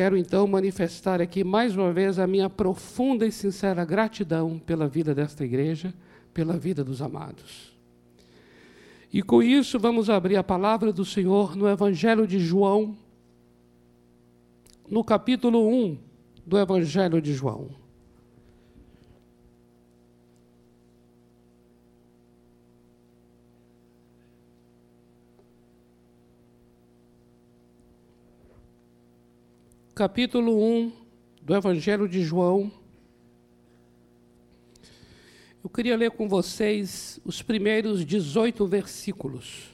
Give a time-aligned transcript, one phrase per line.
[0.00, 5.14] quero então manifestar aqui mais uma vez a minha profunda e sincera gratidão pela vida
[5.14, 5.92] desta igreja,
[6.32, 7.78] pela vida dos amados.
[9.12, 12.96] E com isso vamos abrir a palavra do Senhor no Evangelho de João,
[14.88, 15.98] no capítulo 1
[16.46, 17.68] do Evangelho de João.
[30.00, 30.92] Capítulo 1
[31.42, 32.72] do Evangelho de João.
[35.62, 39.68] Eu queria ler com vocês os primeiros 18 versículos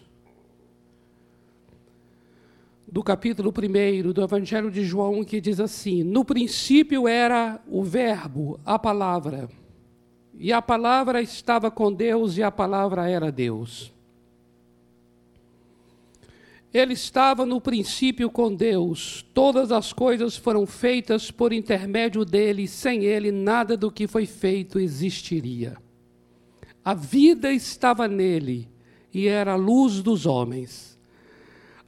[2.89, 8.59] do capítulo 1 do Evangelho de João, que diz assim: No princípio era o Verbo,
[8.65, 9.49] a palavra,
[10.35, 13.95] e a palavra estava com Deus, e a palavra era Deus.
[16.77, 23.03] Ele estava no princípio com Deus, todas as coisas foram feitas por intermédio dele, sem
[23.03, 25.79] ele nada do que foi feito existiria.
[26.85, 28.69] A vida estava nele
[29.11, 30.99] e era a luz dos homens.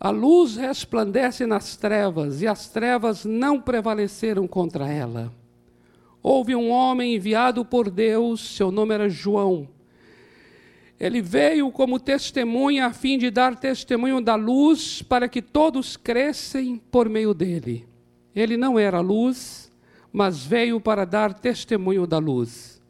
[0.00, 5.30] A luz resplandece nas trevas e as trevas não prevaleceram contra ela.
[6.22, 9.68] Houve um homem enviado por Deus, seu nome era João
[10.98, 16.82] ele veio como testemunha a fim de dar testemunho da luz para que todos crescem
[16.90, 17.86] por meio dele.
[18.34, 19.70] Ele não era luz,
[20.12, 22.82] mas veio para dar testemunho da luz.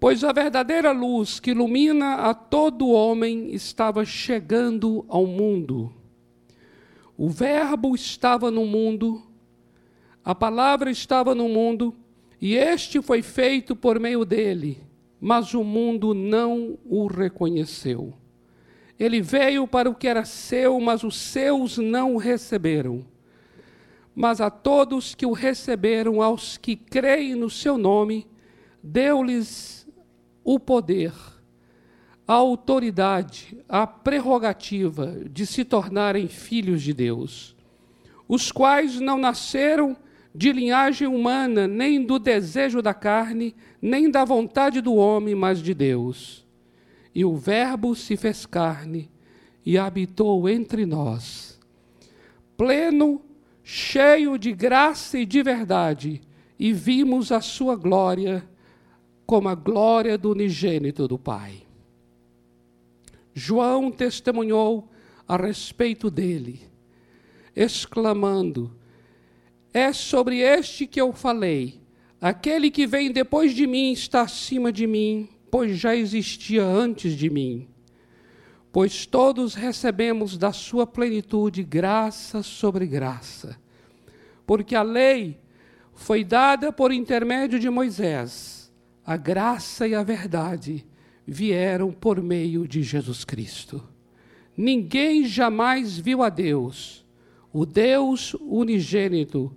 [0.00, 5.92] Pois a verdadeira luz que ilumina a todo homem estava chegando ao mundo.
[7.16, 9.22] O Verbo estava no mundo,
[10.24, 11.94] a palavra estava no mundo,
[12.40, 14.85] e este foi feito por meio dele
[15.20, 18.14] mas o mundo não o reconheceu.
[18.98, 23.04] Ele veio para o que era seu, mas os seus não o receberam.
[24.14, 28.26] Mas a todos que o receberam, aos que creem no seu nome,
[28.82, 29.86] deu-lhes
[30.42, 31.12] o poder,
[32.26, 37.54] a autoridade, a prerrogativa de se tornarem filhos de Deus,
[38.26, 39.96] os quais não nasceram
[40.36, 45.72] de linhagem humana, nem do desejo da carne, nem da vontade do homem, mas de
[45.72, 46.46] Deus.
[47.14, 49.10] E o Verbo se fez carne
[49.64, 51.58] e habitou entre nós,
[52.54, 53.22] pleno,
[53.64, 56.20] cheio de graça e de verdade,
[56.58, 58.46] e vimos a sua glória
[59.24, 61.62] como a glória do unigênito do Pai.
[63.32, 64.90] João testemunhou
[65.26, 66.60] a respeito dele,
[67.56, 68.76] exclamando:
[69.76, 71.82] é sobre este que eu falei.
[72.18, 77.28] Aquele que vem depois de mim está acima de mim, pois já existia antes de
[77.28, 77.68] mim.
[78.72, 83.60] Pois todos recebemos da sua plenitude graça sobre graça.
[84.46, 85.38] Porque a lei
[85.92, 88.72] foi dada por intermédio de Moisés,
[89.04, 90.86] a graça e a verdade
[91.26, 93.86] vieram por meio de Jesus Cristo.
[94.56, 97.04] Ninguém jamais viu a Deus,
[97.52, 99.54] o Deus unigênito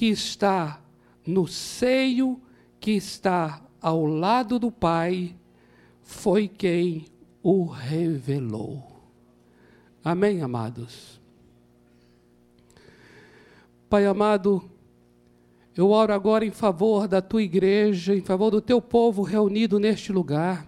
[0.00, 0.80] que está
[1.26, 2.40] no seio,
[2.80, 5.36] que está ao lado do Pai,
[6.00, 7.04] foi quem
[7.42, 8.82] o revelou.
[10.02, 11.20] Amém, amados?
[13.90, 14.64] Pai amado,
[15.76, 20.12] eu oro agora em favor da tua igreja, em favor do teu povo reunido neste
[20.12, 20.66] lugar,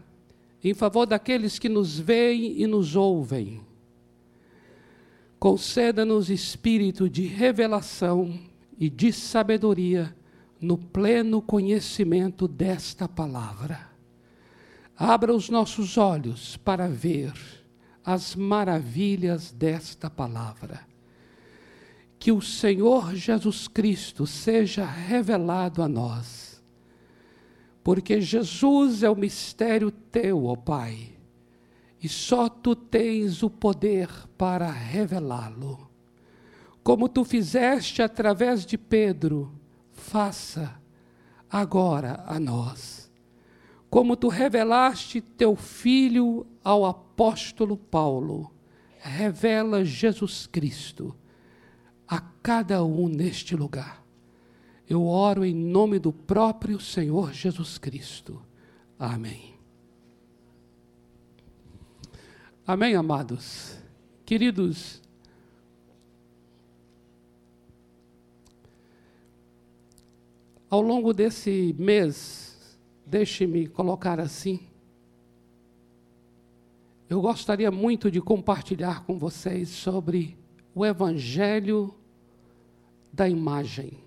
[0.62, 3.62] em favor daqueles que nos veem e nos ouvem.
[5.38, 10.14] Conceda-nos espírito de revelação e de sabedoria
[10.60, 13.90] no pleno conhecimento desta palavra.
[14.96, 17.32] Abra os nossos olhos para ver
[18.04, 20.86] as maravilhas desta palavra.
[22.18, 26.62] Que o Senhor Jesus Cristo seja revelado a nós,
[27.82, 31.18] porque Jesus é o mistério teu, ó Pai,
[32.00, 35.91] e só tu tens o poder para revelá-lo
[36.82, 39.52] como tu fizeste através de Pedro,
[39.92, 40.80] faça
[41.50, 43.10] agora a nós.
[43.88, 48.52] Como tu revelaste teu filho ao apóstolo Paulo,
[48.98, 51.14] revela Jesus Cristo
[52.08, 54.02] a cada um neste lugar.
[54.88, 58.42] Eu oro em nome do próprio Senhor Jesus Cristo.
[58.98, 59.54] Amém.
[62.66, 63.76] Amém, amados.
[64.24, 65.01] Queridos,
[70.72, 74.58] Ao longo desse mês, deixe-me colocar assim,
[77.10, 80.34] eu gostaria muito de compartilhar com vocês sobre
[80.74, 81.94] o Evangelho
[83.12, 84.02] da imagem.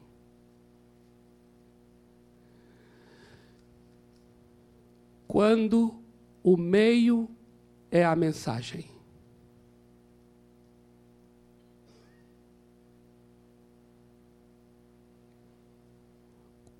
[5.27, 5.93] Quando
[6.41, 7.29] o meio
[7.91, 8.94] é a mensagem.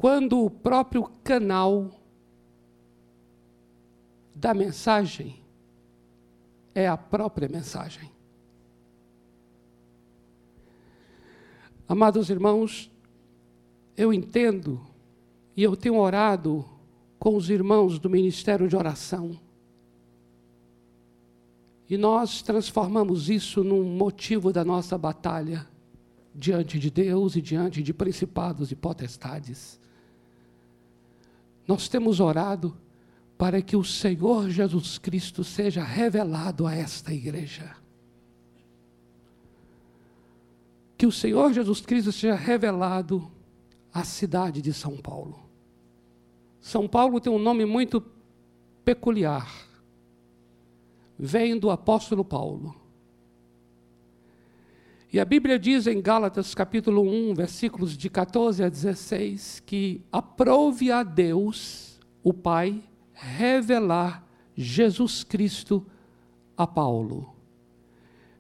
[0.06, 1.90] Quando o próprio canal
[4.36, 5.42] da mensagem
[6.76, 8.12] é a própria mensagem.
[11.88, 12.92] Amados irmãos,
[13.98, 14.80] eu entendo
[15.58, 16.64] e eu tenho orado
[17.18, 19.40] com os irmãos do Ministério de Oração.
[21.90, 25.68] E nós transformamos isso num motivo da nossa batalha
[26.32, 29.84] diante de Deus e diante de principados e potestades.
[31.68, 32.76] Nós temos orado
[33.38, 37.76] para que o Senhor Jesus Cristo seja revelado a esta igreja.
[40.98, 43.30] Que o Senhor Jesus Cristo seja revelado
[43.94, 45.40] à cidade de São Paulo.
[46.62, 48.02] São Paulo tem um nome muito
[48.84, 49.52] peculiar.
[51.18, 52.85] Vem do apóstolo Paulo.
[55.16, 60.92] E a Bíblia diz em Gálatas capítulo 1, versículos de 14 a 16, que aprove
[60.92, 62.84] a Deus, o Pai,
[63.14, 65.88] revelar Jesus Cristo
[66.58, 67.34] a Paulo.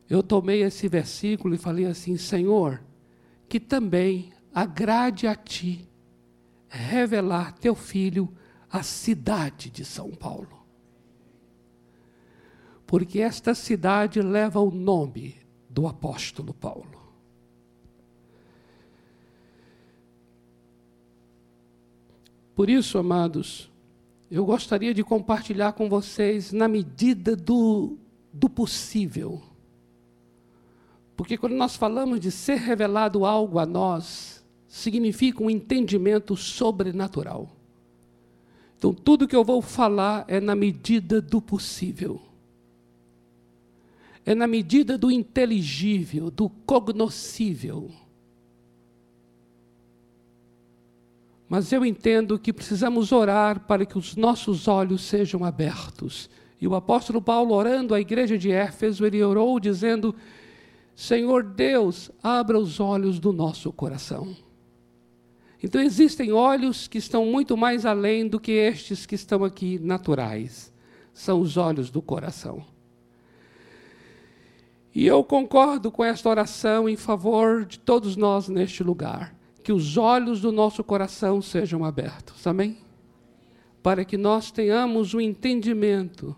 [0.09, 2.83] Eu tomei esse versículo e falei assim: Senhor,
[3.47, 5.87] que também agrade a ti
[6.67, 8.27] revelar teu filho
[8.69, 10.65] à cidade de São Paulo.
[12.85, 15.44] Porque esta cidade leva o nome
[15.75, 17.03] do apóstolo Paulo.
[22.55, 23.69] Por isso, amados,
[24.31, 27.97] eu gostaria de compartilhar com vocês na medida do,
[28.31, 29.41] do possível.
[31.17, 37.49] Porque quando nós falamos de ser revelado algo a nós, significa um entendimento sobrenatural.
[38.77, 42.21] Então, tudo que eu vou falar é na medida do possível.
[44.25, 47.91] É na medida do inteligível, do cognoscível.
[51.47, 56.29] Mas eu entendo que precisamos orar para que os nossos olhos sejam abertos.
[56.59, 60.15] E o apóstolo Paulo, orando à igreja de Éfeso, ele orou dizendo:
[60.95, 64.35] Senhor Deus, abra os olhos do nosso coração.
[65.61, 70.73] Então existem olhos que estão muito mais além do que estes que estão aqui naturais.
[71.13, 72.74] São os olhos do coração.
[74.95, 79.97] E eu concordo com esta oração em favor de todos nós neste lugar que os
[79.97, 82.47] olhos do nosso coração sejam abertos.
[82.47, 82.77] Amém?
[83.83, 86.33] Para que nós tenhamos o um entendimento,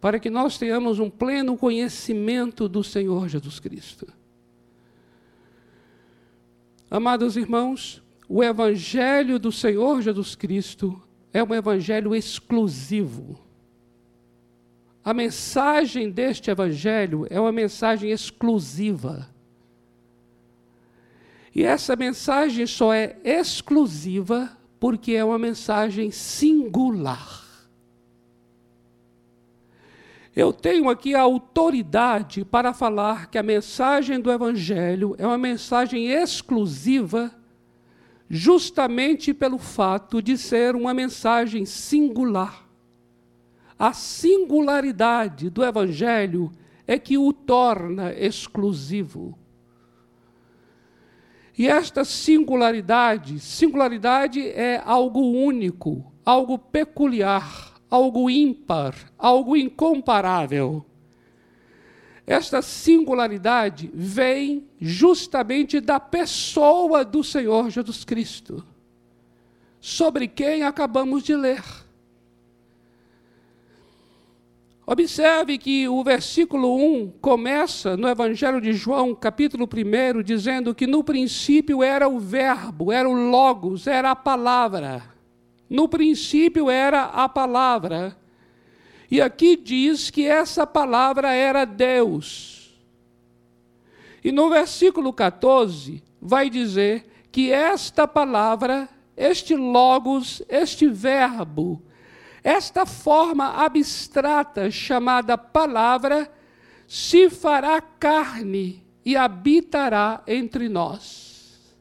[0.00, 4.06] para que nós tenhamos um pleno conhecimento do Senhor Jesus Cristo.
[6.90, 11.00] Amados irmãos, o Evangelho do Senhor Jesus Cristo
[11.32, 13.43] é um Evangelho exclusivo.
[15.04, 19.28] A mensagem deste Evangelho é uma mensagem exclusiva.
[21.54, 27.44] E essa mensagem só é exclusiva porque é uma mensagem singular.
[30.34, 36.08] Eu tenho aqui a autoridade para falar que a mensagem do Evangelho é uma mensagem
[36.08, 37.30] exclusiva,
[38.28, 42.63] justamente pelo fato de ser uma mensagem singular.
[43.78, 46.52] A singularidade do Evangelho
[46.86, 49.38] é que o torna exclusivo.
[51.56, 60.84] E esta singularidade, singularidade é algo único, algo peculiar, algo ímpar, algo incomparável.
[62.26, 68.64] Esta singularidade vem justamente da pessoa do Senhor Jesus Cristo,
[69.78, 71.62] sobre quem acabamos de ler.
[74.86, 81.02] Observe que o versículo 1 começa no Evangelho de João, capítulo 1, dizendo que no
[81.02, 85.02] princípio era o Verbo, era o Logos, era a palavra.
[85.70, 88.14] No princípio era a palavra.
[89.10, 92.74] E aqui diz que essa palavra era Deus.
[94.22, 98.86] E no versículo 14 vai dizer que esta palavra,
[99.16, 101.82] este Logos, este Verbo,
[102.44, 106.30] esta forma abstrata chamada palavra
[106.86, 111.74] se fará carne e habitará entre nós.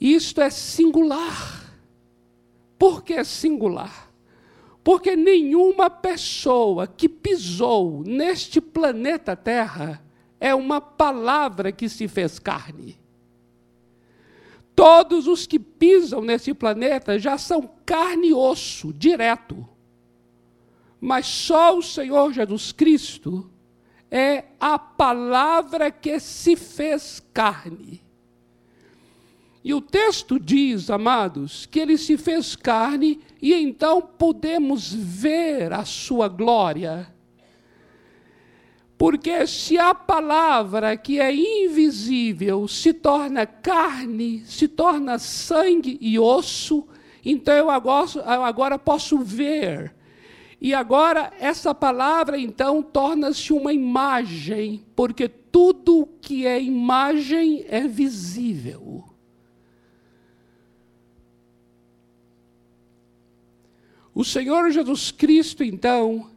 [0.00, 1.64] Isto é singular.
[2.78, 4.08] Por que é singular?
[4.84, 10.00] Porque nenhuma pessoa que pisou neste planeta Terra
[10.38, 12.96] é uma palavra que se fez carne.
[14.76, 19.66] Todos os que pisam nesse planeta já são carne e osso, direto.
[21.00, 23.48] Mas só o Senhor Jesus Cristo
[24.10, 28.02] é a palavra que se fez carne.
[29.62, 35.84] E o texto diz, amados, que ele se fez carne e então podemos ver a
[35.84, 37.12] sua glória.
[38.96, 46.86] Porque se a palavra que é invisível se torna carne, se torna sangue e osso,
[47.32, 49.92] então eu agora, eu agora posso ver.
[50.60, 59.04] E agora essa palavra então torna-se uma imagem, porque tudo que é imagem é visível.
[64.14, 66.30] O Senhor Jesus Cristo, então,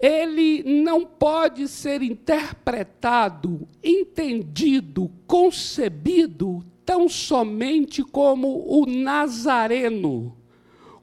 [0.00, 10.36] ele não pode ser interpretado, entendido, concebido tão somente como o nazareno,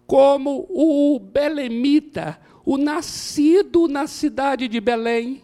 [0.06, 5.44] como o belemita, o nascido na cidade de Belém,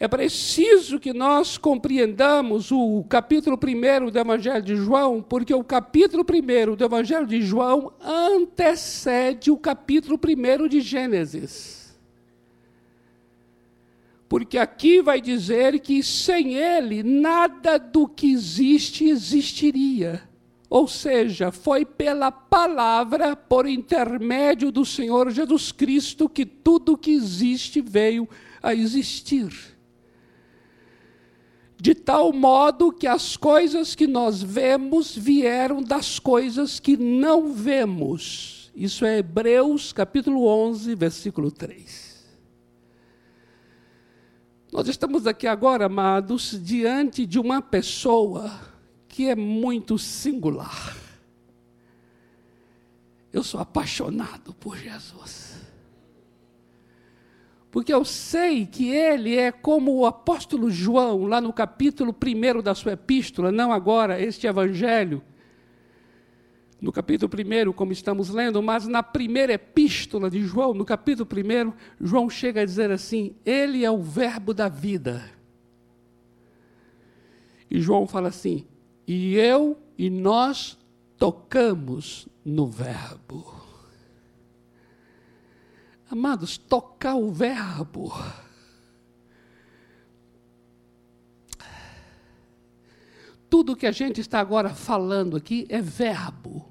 [0.00, 6.24] É preciso que nós compreendamos o capítulo 1 do Evangelho de João, porque o capítulo
[6.24, 11.77] 1 do Evangelho de João antecede o capítulo 1 de Gênesis.
[14.28, 20.22] Porque aqui vai dizer que sem ele nada do que existe existiria.
[20.68, 27.80] Ou seja, foi pela palavra, por intermédio do Senhor Jesus Cristo, que tudo que existe
[27.80, 28.28] veio
[28.62, 29.78] a existir
[31.80, 38.72] de tal modo que as coisas que nós vemos vieram das coisas que não vemos.
[38.74, 42.07] Isso é Hebreus capítulo 11, versículo 3.
[44.72, 48.50] Nós estamos aqui agora, amados, diante de uma pessoa
[49.08, 50.96] que é muito singular.
[53.32, 55.48] Eu sou apaixonado por Jesus
[57.70, 62.74] porque eu sei que ele é como o apóstolo João, lá no capítulo 1 da
[62.74, 65.22] sua epístola, não agora este evangelho,
[66.80, 71.72] no capítulo 1, como estamos lendo, mas na primeira epístola de João, no capítulo 1,
[72.00, 75.30] João chega a dizer assim: Ele é o Verbo da vida.
[77.70, 78.66] E João fala assim:
[79.06, 80.78] E eu e nós
[81.16, 83.58] tocamos no Verbo.
[86.10, 88.12] Amados, tocar o verbo.
[93.48, 96.66] Tudo que a gente está agora falando aqui é verbo.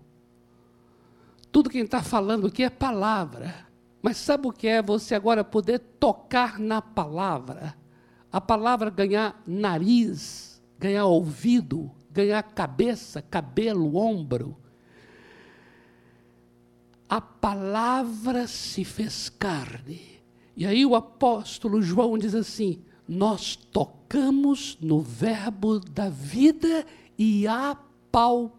[1.52, 3.68] Tudo que a gente está falando aqui é palavra.
[4.02, 7.76] Mas sabe o que é você agora poder tocar na palavra?
[8.32, 14.58] A palavra ganhar nariz, ganhar ouvido, ganhar cabeça, cabelo, ombro
[17.10, 20.02] a palavra se fez carne.
[20.56, 26.86] E aí o apóstolo João diz assim: nós tocamos no verbo da vida
[27.18, 28.58] e apalpamos.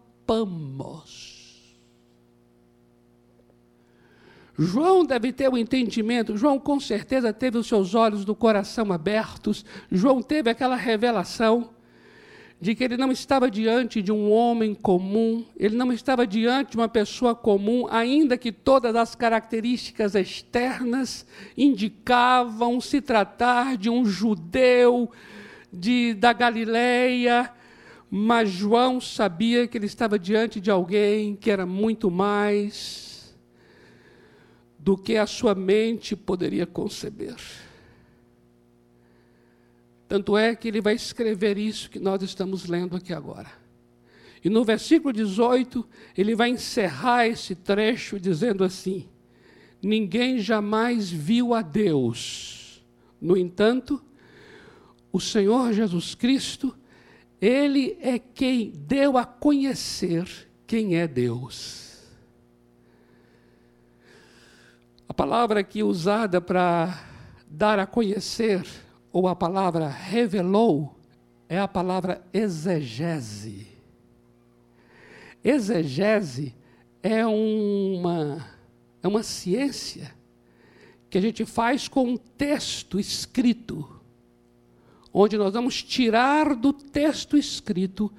[4.57, 8.91] João deve ter o um entendimento, João com certeza teve os seus olhos do coração
[8.91, 11.69] abertos, João teve aquela revelação
[12.61, 16.77] de que ele não estava diante de um homem comum, ele não estava diante de
[16.77, 21.25] uma pessoa comum, ainda que todas as características externas
[21.55, 25.09] indicavam se tratar de um judeu
[25.71, 27.49] de, da Galileia,
[28.11, 33.37] mas João sabia que ele estava diante de alguém que era muito mais
[34.77, 37.35] do que a sua mente poderia conceber.
[40.09, 43.47] Tanto é que ele vai escrever isso que nós estamos lendo aqui agora.
[44.43, 45.87] E no versículo 18,
[46.17, 49.07] ele vai encerrar esse trecho dizendo assim:
[49.79, 52.83] Ninguém jamais viu a Deus.
[53.21, 54.03] No entanto,
[55.11, 56.75] o Senhor Jesus Cristo,
[57.39, 60.27] ele é quem deu a conhecer
[60.65, 61.99] quem é Deus.
[65.07, 66.99] A palavra aqui usada para
[67.47, 68.63] dar a conhecer
[69.11, 70.95] ou a palavra revelou,
[71.47, 73.67] é a palavra exegese.
[75.43, 76.55] Exegese
[77.01, 78.45] é uma,
[79.01, 80.13] é uma ciência
[81.09, 83.99] que a gente faz com um texto escrito,
[85.11, 88.11] onde nós vamos tirar do texto escrito,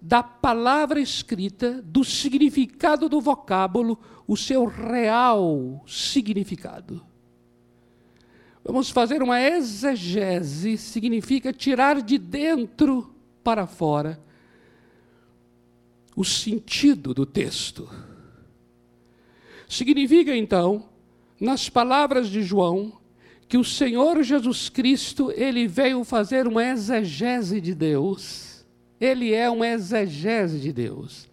[0.00, 7.09] da palavra escrita, do significado do vocábulo, o seu real significado.
[8.70, 13.12] Vamos fazer uma exegese, significa tirar de dentro
[13.42, 14.22] para fora
[16.14, 17.90] o sentido do texto.
[19.68, 20.88] Significa então,
[21.40, 22.92] nas palavras de João,
[23.48, 28.64] que o Senhor Jesus Cristo, ele veio fazer uma exegese de Deus.
[29.00, 31.28] Ele é uma exegese de Deus.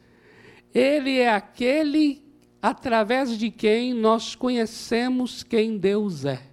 [0.73, 2.19] Ele é aquele
[2.59, 6.46] através de quem nós conhecemos quem Deus é.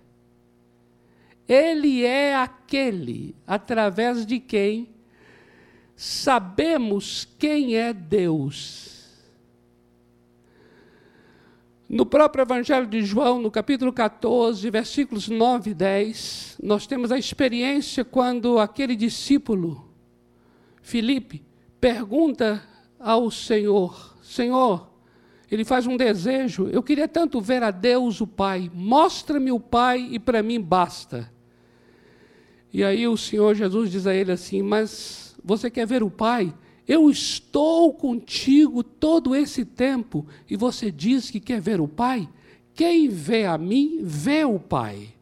[1.48, 4.94] Ele é aquele através de quem
[5.96, 8.92] sabemos quem é Deus.
[11.88, 17.18] No próprio Evangelho de João, no capítulo 14, versículos 9 e 10, nós temos a
[17.18, 19.88] experiência quando aquele discípulo,
[20.82, 21.44] Filipe,
[21.78, 22.62] pergunta
[22.98, 24.90] ao Senhor: Senhor,
[25.50, 30.08] ele faz um desejo, eu queria tanto ver a Deus o Pai, mostra-me o Pai
[30.10, 31.33] e para mim basta.
[32.74, 36.52] E aí o Senhor Jesus diz a ele assim: Mas você quer ver o Pai?
[36.88, 42.28] Eu estou contigo todo esse tempo e você diz que quer ver o Pai?
[42.74, 45.14] Quem vê a mim, vê o Pai.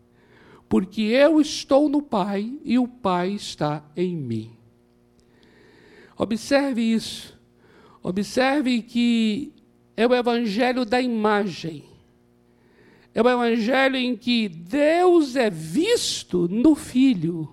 [0.66, 4.50] Porque eu estou no Pai e o Pai está em mim.
[6.16, 7.38] Observe isso.
[8.02, 9.52] Observe que
[9.94, 11.84] é o evangelho da imagem.
[13.14, 17.52] É o evangelho em que Deus é visto no Filho.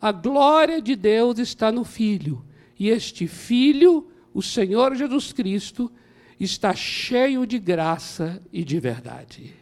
[0.00, 2.44] A glória de Deus está no Filho
[2.78, 5.90] e este Filho, o Senhor Jesus Cristo,
[6.38, 9.54] está cheio de graça e de verdade.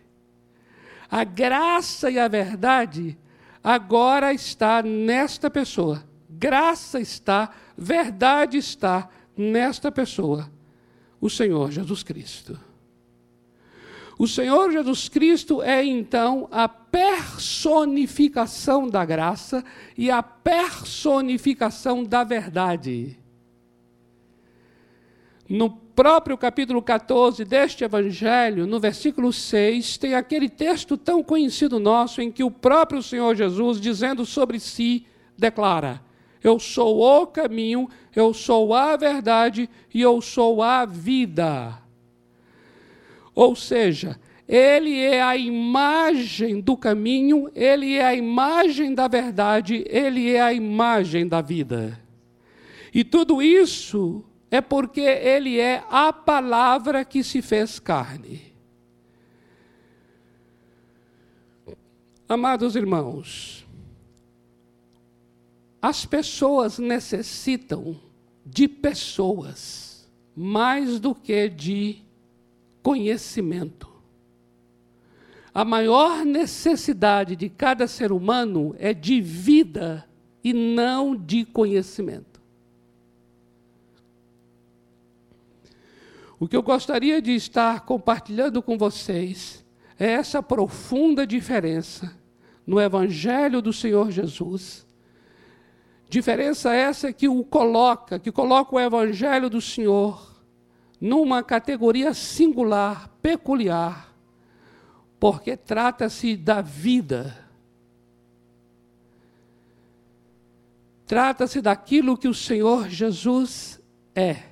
[1.10, 3.18] A graça e a verdade
[3.62, 6.02] agora está nesta pessoa.
[6.28, 10.50] Graça está, verdade está nesta pessoa,
[11.20, 12.58] o Senhor Jesus Cristo.
[14.18, 19.64] O Senhor Jesus Cristo é então a personificação da graça
[19.96, 23.18] e a personificação da verdade.
[25.48, 32.22] No próprio capítulo 14 deste Evangelho, no versículo 6, tem aquele texto tão conhecido nosso
[32.22, 36.00] em que o próprio Senhor Jesus, dizendo sobre si, declara:
[36.42, 41.81] Eu sou o caminho, eu sou a verdade e eu sou a vida.
[43.34, 50.30] Ou seja, ele é a imagem do caminho, ele é a imagem da verdade, ele
[50.30, 51.98] é a imagem da vida.
[52.92, 58.52] E tudo isso é porque ele é a palavra que se fez carne.
[62.28, 63.66] Amados irmãos,
[65.80, 67.98] as pessoas necessitam
[68.44, 72.02] de pessoas mais do que de
[72.82, 73.90] conhecimento.
[75.54, 80.08] A maior necessidade de cada ser humano é de vida
[80.42, 82.40] e não de conhecimento.
[86.40, 89.64] O que eu gostaria de estar compartilhando com vocês
[89.98, 92.16] é essa profunda diferença
[92.66, 94.86] no Evangelho do Senhor Jesus.
[96.08, 100.31] Diferença essa que o coloca, que coloca o Evangelho do Senhor
[101.02, 104.14] numa categoria singular, peculiar,
[105.18, 107.36] porque trata-se da vida.
[111.04, 113.80] Trata-se daquilo que o Senhor Jesus
[114.14, 114.44] é.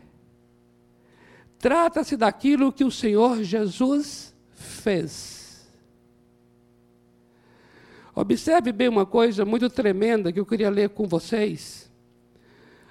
[1.57, 5.71] Trata-se daquilo que o Senhor Jesus fez.
[8.13, 11.89] Observe bem uma coisa muito tremenda que eu queria ler com vocês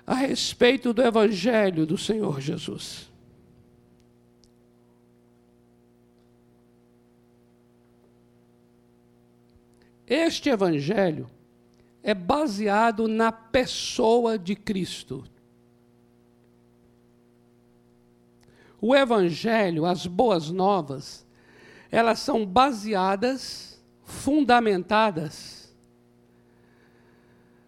[0.07, 3.09] a respeito do Evangelho do Senhor Jesus.
[10.09, 11.29] Este evangelho
[12.01, 15.23] é baseado na pessoa de Cristo.
[18.81, 21.23] O evangelho, as boas novas,
[21.91, 25.71] elas são baseadas, fundamentadas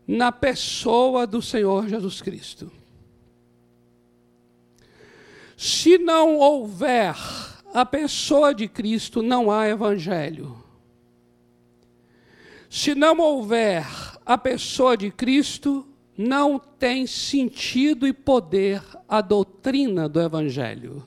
[0.08, 2.72] na pessoa do Senhor Jesus Cristo.
[5.56, 7.16] Se não houver
[7.72, 10.61] a pessoa de Cristo, não há evangelho.
[12.74, 13.86] Se não houver
[14.26, 15.86] a pessoa de Cristo,
[16.18, 21.06] não tem sentido e poder a doutrina do Evangelho.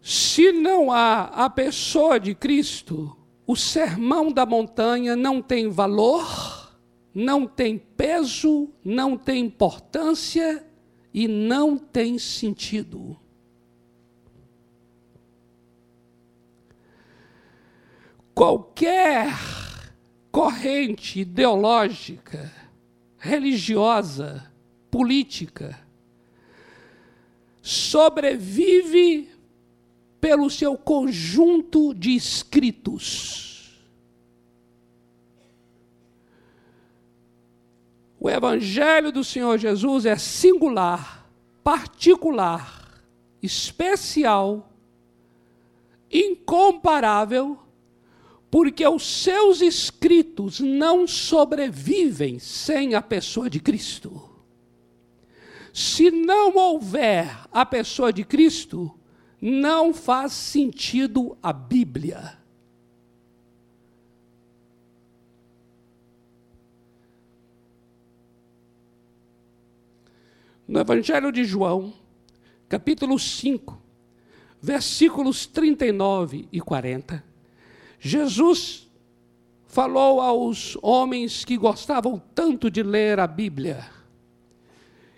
[0.00, 3.14] Se não há a pessoa de Cristo,
[3.46, 6.74] o sermão da montanha não tem valor,
[7.14, 10.64] não tem peso, não tem importância
[11.12, 13.14] e não tem sentido.
[18.34, 19.32] Qualquer
[20.32, 22.52] corrente ideológica,
[23.16, 24.50] religiosa,
[24.90, 25.78] política,
[27.62, 29.30] sobrevive
[30.20, 33.78] pelo seu conjunto de escritos.
[38.18, 41.28] O Evangelho do Senhor Jesus é singular,
[41.62, 43.04] particular,
[43.42, 44.72] especial,
[46.10, 47.58] incomparável,
[48.54, 54.30] porque os seus escritos não sobrevivem sem a pessoa de Cristo.
[55.72, 58.96] Se não houver a pessoa de Cristo,
[59.40, 62.38] não faz sentido a Bíblia.
[70.68, 71.92] No Evangelho de João,
[72.68, 73.82] capítulo 5,
[74.62, 77.33] versículos 39 e 40,
[78.06, 78.86] Jesus
[79.66, 83.82] falou aos homens que gostavam tanto de ler a Bíblia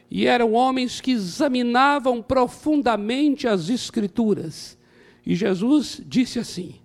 [0.08, 4.78] e eram homens que examinavam profundamente as Escrituras.
[5.26, 6.76] E Jesus disse assim: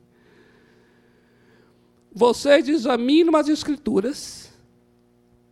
[2.12, 4.52] Vocês examinam as Escrituras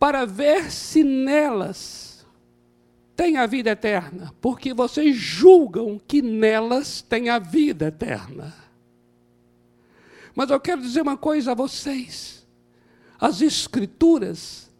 [0.00, 2.26] para ver se nelas
[3.14, 8.68] tem a vida eterna, porque vocês julgam que nelas tem a vida eterna.
[10.34, 12.46] Mas eu quero dizer uma coisa a vocês:
[13.18, 14.70] as Escrituras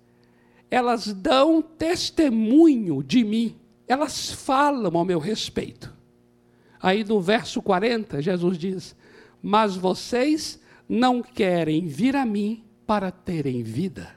[0.70, 3.58] elas dão testemunho de mim,
[3.88, 5.92] elas falam ao meu respeito.
[6.80, 8.96] Aí no verso 40, Jesus diz:
[9.42, 14.16] Mas vocês não querem vir a mim para terem vida.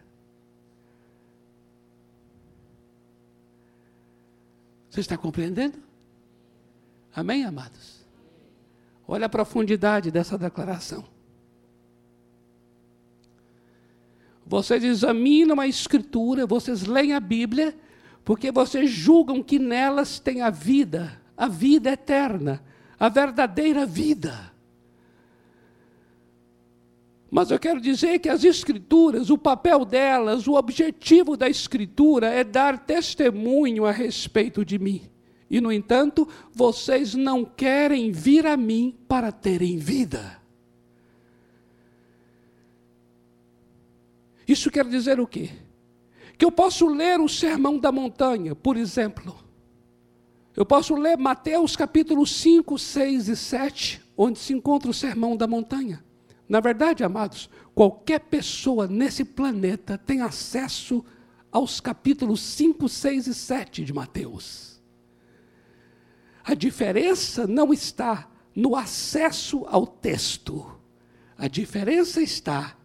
[4.90, 5.80] Você está compreendendo?
[7.16, 8.06] Amém, amados?
[9.08, 11.04] Olha a profundidade dessa declaração.
[14.54, 17.76] Vocês examinam a Escritura, vocês leem a Bíblia,
[18.24, 22.64] porque vocês julgam que nelas tem a vida, a vida eterna,
[23.00, 24.54] a verdadeira vida.
[27.32, 32.44] Mas eu quero dizer que as Escrituras, o papel delas, o objetivo da Escritura é
[32.44, 35.10] dar testemunho a respeito de mim.
[35.50, 40.43] E, no entanto, vocês não querem vir a mim para terem vida.
[44.48, 45.50] Isso quer dizer o quê?
[46.38, 49.36] Que eu posso ler o Sermão da Montanha, por exemplo.
[50.56, 55.48] Eu posso ler Mateus capítulo 5, 6 e 7, onde se encontra o Sermão da
[55.48, 56.04] Montanha.
[56.48, 61.04] Na verdade, amados, qualquer pessoa nesse planeta tem acesso
[61.52, 64.82] aos capítulos 5, 6 e 7 de Mateus.
[66.44, 70.80] A diferença não está no acesso ao texto.
[71.38, 72.78] A diferença está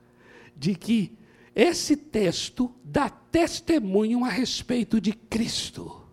[0.56, 1.17] de que
[1.58, 6.06] esse texto dá testemunho a respeito de Cristo.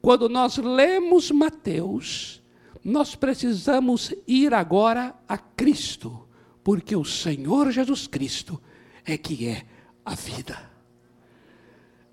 [0.00, 2.42] Quando nós lemos Mateus,
[2.82, 6.26] nós precisamos ir agora a Cristo,
[6.64, 8.58] porque o Senhor Jesus Cristo
[9.04, 9.66] é que é
[10.02, 10.58] a vida.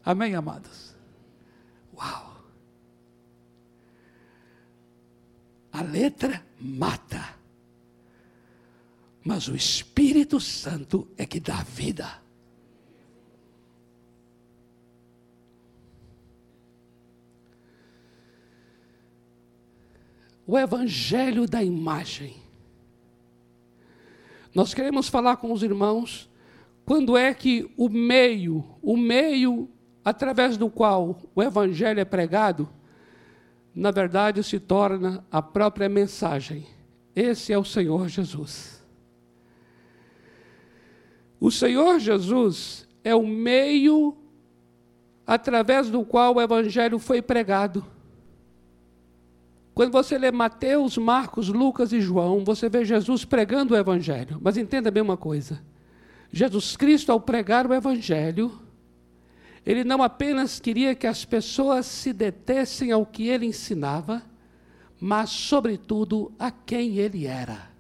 [0.04, 0.94] Amém, amados?
[1.96, 2.36] Uau!
[5.72, 7.35] A letra mata
[9.26, 12.08] mas o Espírito Santo é que dá vida.
[20.46, 22.36] O Evangelho da imagem.
[24.54, 26.30] Nós queremos falar com os irmãos
[26.86, 29.68] quando é que o meio, o meio
[30.04, 32.70] através do qual o Evangelho é pregado,
[33.74, 36.68] na verdade se torna a própria mensagem.
[37.16, 38.75] Esse é o Senhor Jesus.
[41.46, 44.18] O Senhor Jesus é o meio
[45.28, 47.86] através do qual o Evangelho foi pregado.
[49.72, 54.40] Quando você lê Mateus, Marcos, Lucas e João, você vê Jesus pregando o Evangelho.
[54.42, 55.62] Mas entenda bem uma coisa:
[56.32, 58.60] Jesus Cristo, ao pregar o Evangelho,
[59.64, 64.24] ele não apenas queria que as pessoas se detessem ao que ele ensinava,
[65.00, 67.75] mas, sobretudo, a quem ele era.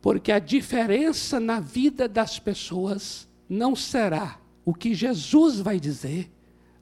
[0.00, 6.30] Porque a diferença na vida das pessoas não será o que Jesus vai dizer,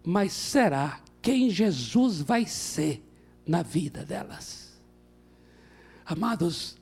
[0.05, 3.03] mas será quem Jesus vai ser
[3.47, 4.79] na vida delas.
[6.05, 6.77] Amados,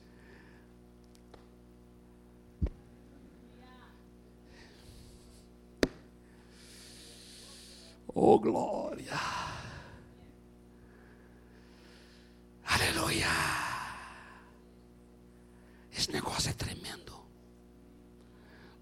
[8.19, 9.13] Oh glória!
[12.65, 13.57] Aleluia!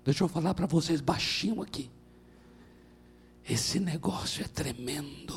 [0.05, 1.89] Deixa eu falar para vocês baixinho aqui.
[3.49, 5.35] Esse negócio é tremendo.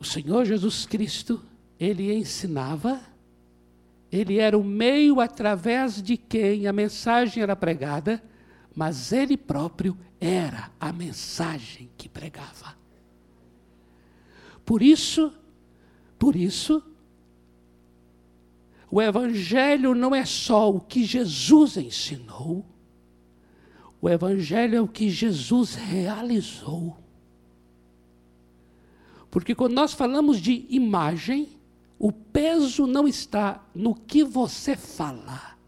[0.00, 1.44] O Senhor Jesus Cristo,
[1.78, 2.98] ele ensinava,
[4.10, 8.22] ele era o meio através de quem a mensagem era pregada,
[8.74, 12.74] mas ele próprio era a mensagem que pregava.
[14.64, 15.32] Por isso,
[16.18, 16.82] por isso,
[18.90, 22.64] o Evangelho não é só o que Jesus ensinou,
[24.00, 26.96] o Evangelho é o que Jesus realizou.
[29.30, 31.48] Porque quando nós falamos de imagem,
[31.98, 35.58] o peso não está no que você fala.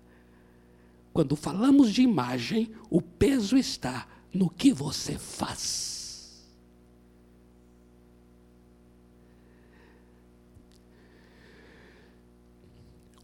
[1.13, 6.00] Quando falamos de imagem, o peso está no que você faz.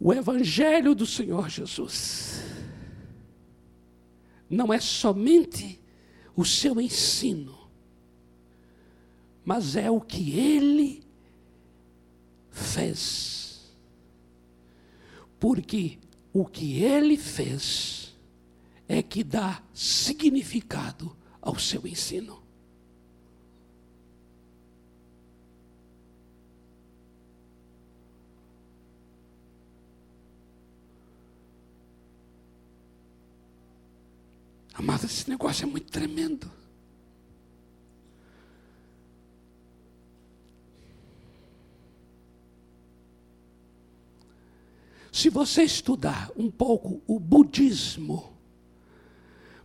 [0.07, 2.41] O Evangelho do Senhor Jesus
[4.49, 5.81] não é somente
[6.37, 7.69] o seu ensino,
[9.45, 11.03] mas é o que ele
[12.53, 13.75] fez.
[15.41, 15.99] Porque
[16.33, 18.17] o que ele fez
[18.87, 22.46] é que dá significado ao seu ensino.
[34.79, 36.51] Amado, esse negócio é muito tremendo.
[45.11, 48.37] Se você estudar um pouco o budismo,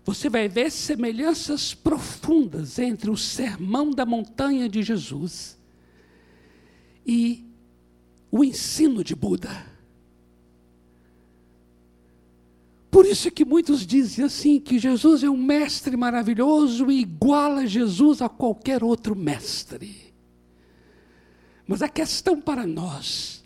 [0.05, 5.57] você vai ver semelhanças profundas entre o sermão da montanha de Jesus
[7.05, 7.45] e
[8.31, 9.70] o ensino de Buda.
[12.91, 17.65] Por isso é que muitos dizem assim que Jesus é um mestre maravilhoso e iguala
[17.65, 20.13] Jesus a qualquer outro mestre.
[21.65, 23.45] Mas a questão para nós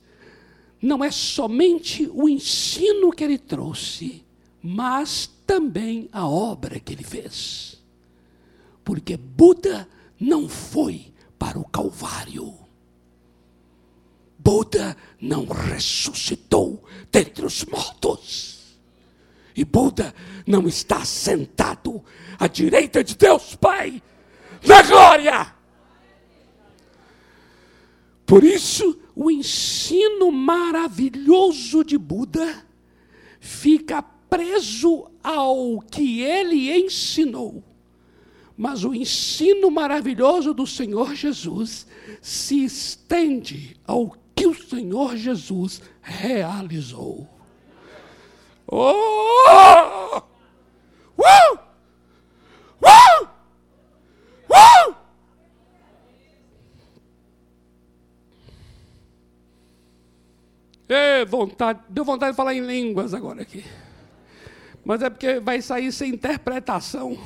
[0.81, 4.25] não é somente o ensino que ele trouxe,
[4.63, 7.79] mas também a obra que ele fez.
[8.83, 9.87] Porque Buda
[10.19, 12.51] não foi para o Calvário.
[14.39, 18.54] Buda não ressuscitou dentre os mortos.
[19.55, 20.13] E Buda
[20.45, 22.03] não está sentado
[22.37, 24.01] à direita de Deus Pai,
[24.65, 25.55] na glória.
[28.25, 32.65] Por isso, o ensino maravilhoso de Buda
[33.39, 37.63] fica preso ao que ele ensinou.
[38.57, 41.85] Mas o ensino maravilhoso do Senhor Jesus
[42.21, 47.34] se estende ao que o Senhor Jesus realizou.
[48.67, 50.21] Oh!
[51.17, 51.59] Uh!
[52.81, 53.27] Uh!
[54.49, 54.95] Uh!
[60.87, 63.63] É, vontade, deu vontade de falar em línguas agora aqui.
[64.83, 67.17] Mas é porque vai sair sem interpretação.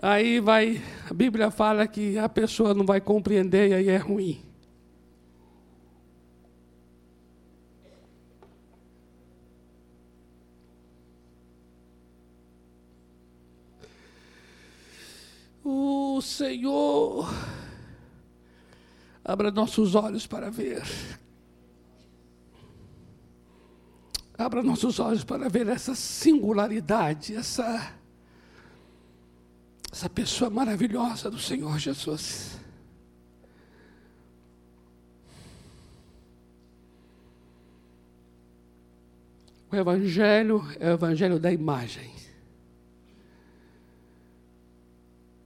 [0.00, 4.42] Aí vai, a Bíblia fala que a pessoa não vai compreender e aí é ruim.
[15.64, 17.26] O Senhor
[19.24, 20.82] abra nossos olhos para ver.
[24.36, 27.94] Abra nossos olhos para ver essa singularidade, essa,
[29.90, 32.58] essa pessoa maravilhosa do Senhor Jesus.
[39.72, 42.23] O Evangelho é o Evangelho da imagem.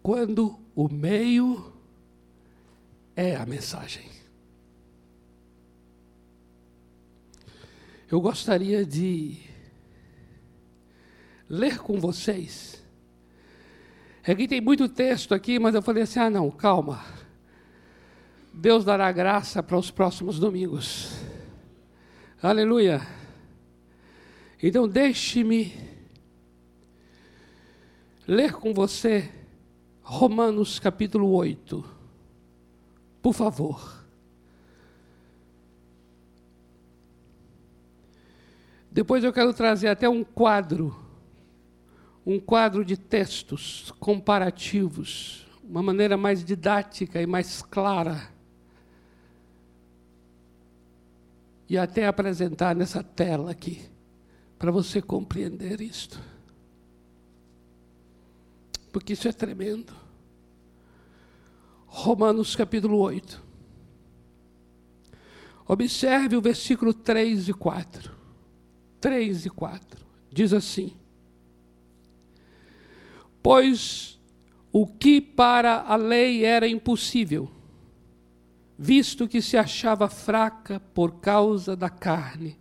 [0.09, 1.71] Quando o meio
[3.14, 4.09] é a mensagem.
[8.11, 9.37] Eu gostaria de
[11.47, 12.83] ler com vocês.
[14.25, 17.05] É que tem muito texto aqui, mas eu falei assim: ah, não, calma.
[18.51, 21.21] Deus dará graça para os próximos domingos.
[22.42, 23.07] Aleluia.
[24.62, 25.75] Então, deixe-me
[28.27, 29.35] ler com você
[30.11, 31.85] Romanos capítulo 8.
[33.21, 34.07] Por favor.
[38.90, 40.99] Depois eu quero trazer até um quadro,
[42.25, 48.31] um quadro de textos comparativos, uma maneira mais didática e mais clara.
[51.68, 53.83] E até apresentar nessa tela aqui,
[54.59, 56.18] para você compreender isto.
[58.92, 59.92] Porque isso é tremendo.
[61.87, 63.42] Romanos capítulo 8.
[65.66, 68.12] Observe o versículo 3 e 4.
[69.01, 70.07] 3 e 4.
[70.31, 70.92] Diz assim:
[73.42, 74.18] Pois
[74.72, 77.51] o que para a lei era impossível,
[78.79, 82.59] visto que se achava fraca por causa da carne,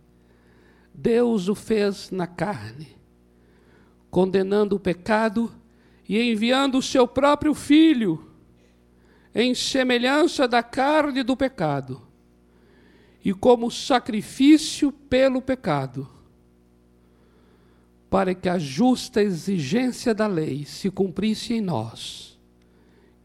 [0.92, 2.88] Deus o fez na carne,
[4.10, 5.52] condenando o pecado
[6.08, 8.24] e enviando o seu próprio filho
[9.34, 12.02] em semelhança da carne do pecado,
[13.22, 16.08] e como sacrifício pelo pecado,
[18.08, 22.38] para que a justa exigência da lei se cumprisse em nós,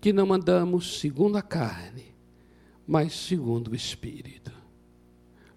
[0.02, 2.14] que não andamos segundo a carne,
[2.86, 4.52] mas segundo o Espírito.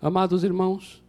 [0.00, 1.02] Amados irmãos,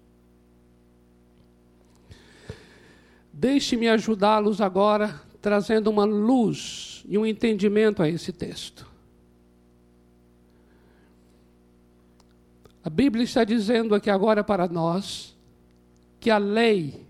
[3.31, 8.87] deixe-me ajudá-los agora trazendo uma luz e um entendimento a esse texto.
[12.83, 15.35] A Bíblia está dizendo aqui agora para nós
[16.19, 17.07] que a lei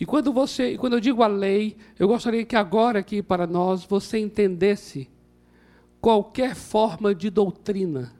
[0.00, 3.84] e quando você, quando eu digo a lei, eu gostaria que agora aqui para nós
[3.84, 5.10] você entendesse
[6.00, 8.14] qualquer forma de doutrina,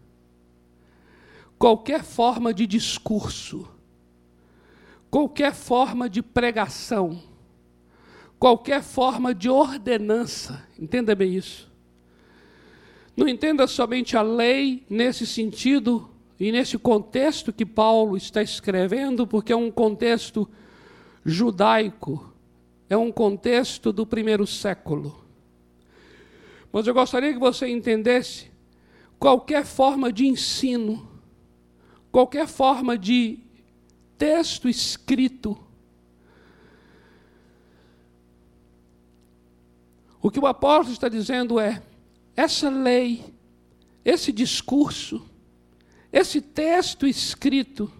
[1.57, 3.69] qualquer forma de discurso,
[5.09, 7.23] qualquer forma de pregação,
[8.39, 10.67] qualquer forma de ordenança.
[10.79, 11.69] Entenda bem isso.
[13.17, 19.53] Não entenda somente a lei nesse sentido e nesse contexto que Paulo está escrevendo, porque
[19.53, 20.49] é um contexto
[21.25, 22.33] judaico,
[22.89, 25.25] é um contexto do primeiro século.
[26.73, 28.51] Mas eu gostaria que você entendesse
[29.19, 31.09] qualquer forma de ensino,
[32.13, 33.41] qualquer forma de
[34.17, 35.59] texto escrito.
[40.29, 41.83] O que o apóstolo está dizendo é:
[42.37, 43.25] essa lei,
[44.05, 45.27] esse discurso,
[46.13, 47.91] esse texto escrito,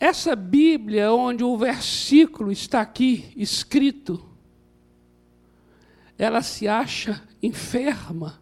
[0.00, 4.24] Essa Bíblia, onde o versículo está aqui escrito,
[6.16, 8.40] ela se acha enferma.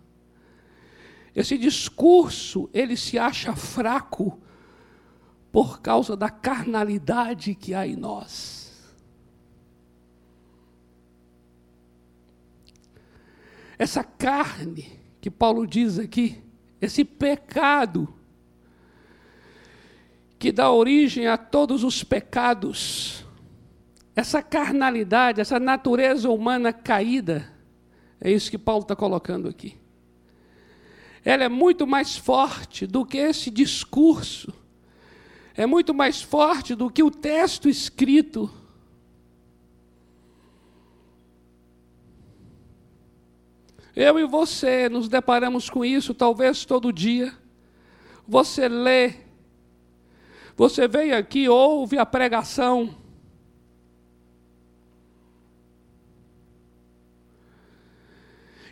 [1.34, 4.40] Esse discurso, ele se acha fraco
[5.50, 8.61] por causa da carnalidade que há em nós.
[13.78, 16.42] Essa carne que Paulo diz aqui,
[16.80, 18.12] esse pecado,
[20.42, 23.24] que dá origem a todos os pecados.
[24.16, 27.48] Essa carnalidade, essa natureza humana caída,
[28.20, 29.78] é isso que Paulo está colocando aqui.
[31.24, 34.52] Ela é muito mais forte do que esse discurso,
[35.54, 38.50] é muito mais forte do que o texto escrito.
[43.94, 47.32] Eu e você nos deparamos com isso talvez todo dia.
[48.26, 49.14] Você lê
[50.56, 52.94] você veio aqui, ouve a pregação.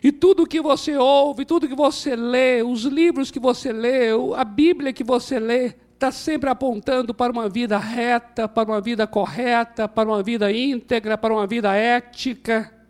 [0.03, 4.43] E tudo que você ouve, tudo que você lê, os livros que você lê, a
[4.43, 9.87] Bíblia que você lê, está sempre apontando para uma vida reta, para uma vida correta,
[9.87, 12.80] para uma vida íntegra, para uma vida ética.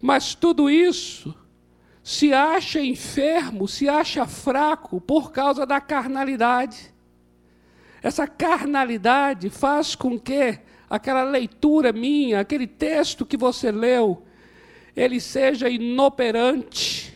[0.00, 1.34] Mas tudo isso
[2.02, 6.92] se acha enfermo, se acha fraco por causa da carnalidade.
[8.02, 10.58] Essa carnalidade faz com que
[10.88, 14.24] aquela leitura minha, aquele texto que você leu,
[14.96, 17.09] ele seja inoperante.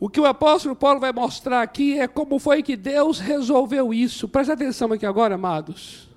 [0.00, 4.26] O que o apóstolo Paulo vai mostrar aqui é como foi que Deus resolveu isso.
[4.26, 6.08] Presta atenção aqui agora, amados.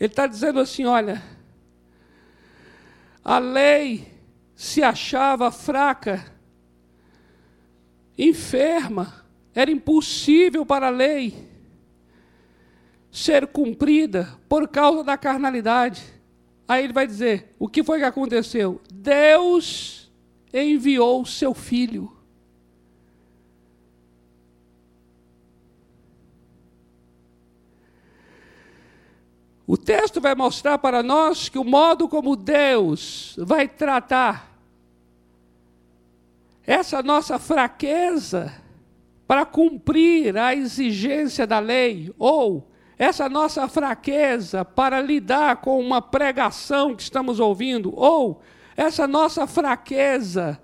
[0.00, 1.22] Ele está dizendo assim: olha,
[3.24, 4.12] a lei
[4.56, 6.26] se achava fraca,
[8.18, 11.48] enferma, era impossível para a lei
[13.12, 16.02] ser cumprida por causa da carnalidade.
[16.66, 18.80] Aí ele vai dizer: o que foi que aconteceu?
[18.92, 20.10] Deus
[20.52, 22.21] enviou o seu filho.
[29.66, 34.52] O texto vai mostrar para nós que o modo como Deus vai tratar
[36.66, 38.52] essa nossa fraqueza
[39.26, 46.94] para cumprir a exigência da lei, ou essa nossa fraqueza para lidar com uma pregação
[46.94, 48.42] que estamos ouvindo, ou
[48.76, 50.60] essa nossa fraqueza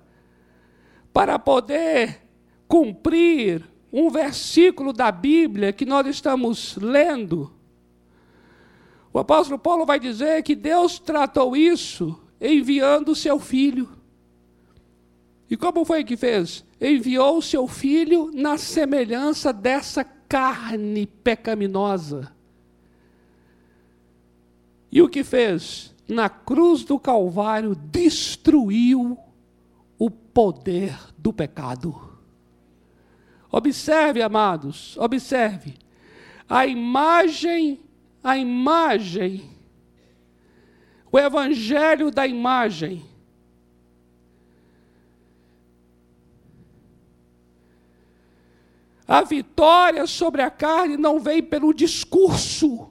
[1.13, 2.21] para poder
[2.67, 7.58] cumprir um versículo da Bíblia que nós estamos lendo.
[9.13, 13.89] O apóstolo Paulo vai dizer que Deus tratou isso enviando o seu filho.
[15.51, 16.65] E como foi que fez?
[16.81, 22.33] Enviou o seu filho na semelhança dessa carne pecaminosa.
[24.93, 25.95] E o que fez?
[26.07, 29.19] Na cruz do Calvário destruiu
[29.99, 32.19] o poder do pecado.
[33.51, 35.75] Observe, amados, observe.
[36.49, 37.81] A imagem,
[38.23, 39.51] a imagem,
[41.11, 43.05] o evangelho da imagem.
[49.07, 52.91] A vitória sobre a carne não vem pelo discurso.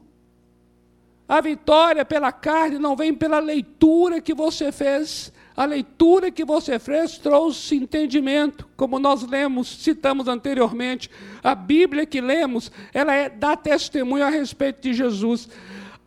[1.27, 6.77] A vitória pela carne não vem pela leitura que você fez a leitura que você
[6.77, 11.09] fez trouxe entendimento, como nós lemos, citamos anteriormente.
[11.43, 15.49] A Bíblia que lemos, ela é, dá testemunho a respeito de Jesus.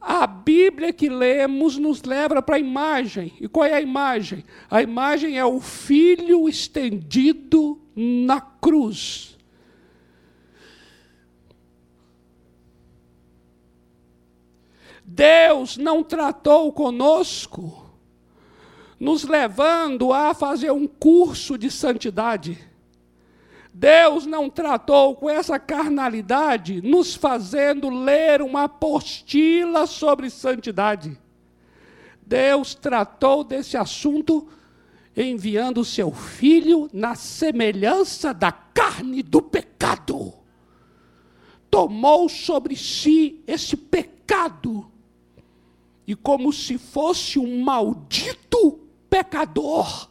[0.01, 3.33] A Bíblia que lemos nos leva para a imagem.
[3.41, 4.45] E qual é a imagem?
[4.71, 9.37] A imagem é o filho estendido na cruz.
[15.05, 17.80] Deus não tratou conosco
[19.01, 22.59] nos levando a fazer um curso de santidade.
[23.73, 31.19] Deus não tratou com essa carnalidade, nos fazendo ler uma apostila sobre santidade.
[32.21, 34.47] Deus tratou desse assunto
[35.17, 40.35] enviando seu filho na semelhança da carne do pecado.
[41.71, 44.91] Tomou sobre si esse pecado
[46.07, 48.80] e, como se fosse um maldito
[49.11, 50.09] pecador,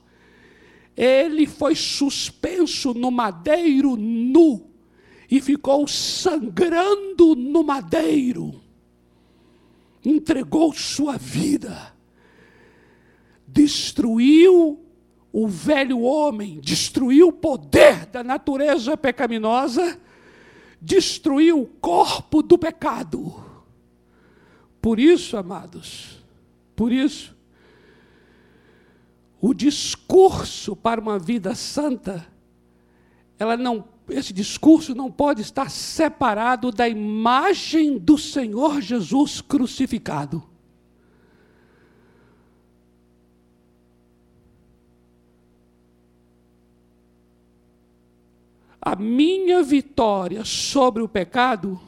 [0.95, 4.69] ele foi suspenso no madeiro nu
[5.31, 8.61] e ficou sangrando no madeiro.
[10.03, 11.93] Entregou sua vida,
[13.47, 14.83] destruiu
[15.31, 19.99] o velho homem, destruiu o poder da natureza pecaminosa,
[20.81, 23.41] destruiu o corpo do pecado.
[24.81, 26.23] Por isso, amados,
[26.75, 27.35] por isso,
[29.41, 32.27] o discurso para uma vida santa,
[33.37, 40.43] ela não, esse discurso não pode estar separado da imagem do Senhor Jesus crucificado.
[48.81, 51.79] A minha vitória sobre o pecado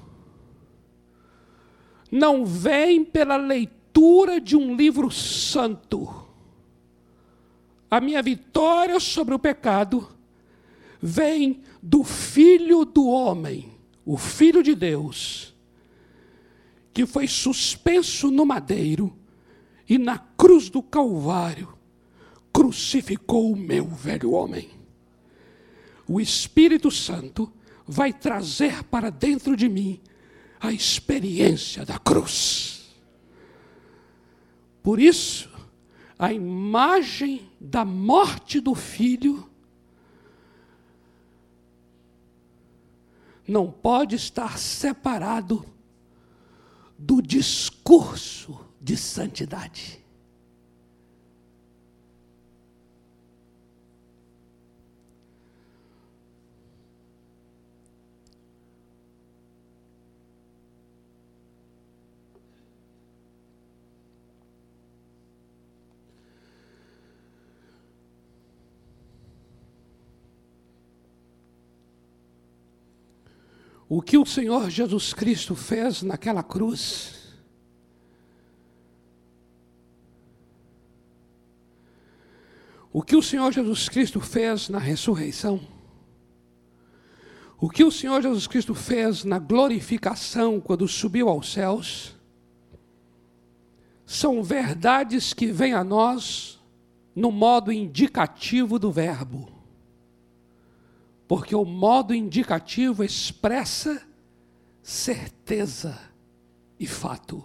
[2.10, 6.21] não vem pela leitura de um livro santo
[7.92, 10.08] a minha vitória sobre o pecado
[11.02, 13.70] vem do Filho do homem,
[14.06, 15.54] o Filho de Deus,
[16.94, 19.14] que foi suspenso no madeiro
[19.90, 21.78] e na cruz do Calvário
[22.54, 24.70] crucificou o meu velho homem.
[26.08, 27.52] O Espírito Santo
[27.86, 30.00] vai trazer para dentro de mim
[30.62, 32.96] a experiência da cruz.
[34.82, 35.50] Por isso,
[36.18, 39.48] a imagem da morte do filho
[43.48, 45.64] não pode estar separado
[46.98, 50.01] do discurso de santidade.
[73.94, 77.36] O que o Senhor Jesus Cristo fez naquela cruz,
[82.90, 85.60] o que o Senhor Jesus Cristo fez na ressurreição,
[87.60, 92.16] o que o Senhor Jesus Cristo fez na glorificação quando subiu aos céus,
[94.06, 96.62] são verdades que vêm a nós
[97.14, 99.61] no modo indicativo do Verbo
[101.32, 104.06] porque o modo indicativo expressa
[104.84, 105.98] certeza
[106.78, 107.42] e fato.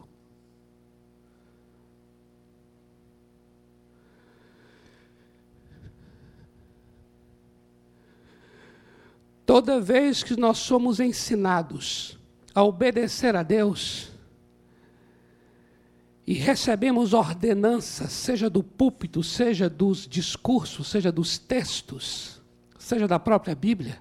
[9.46, 12.18] Toda vez que nós somos ensinados
[12.52, 14.10] a obedecer a Deus,
[16.26, 22.35] e recebemos ordenanças, seja do púlpito, seja dos discursos, seja dos textos,
[22.86, 24.00] seja da própria Bíblia,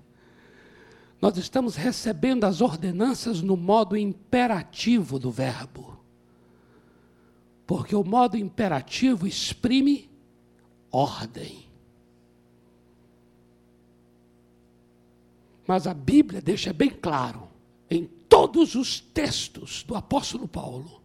[1.19, 5.99] nós estamos recebendo as ordenanças no modo imperativo do verbo.
[7.65, 10.07] Porque o modo imperativo exprime
[10.91, 11.65] ordem.
[15.65, 17.47] Mas a Bíblia deixa bem claro,
[17.89, 21.01] em todos os textos do apóstolo Paulo,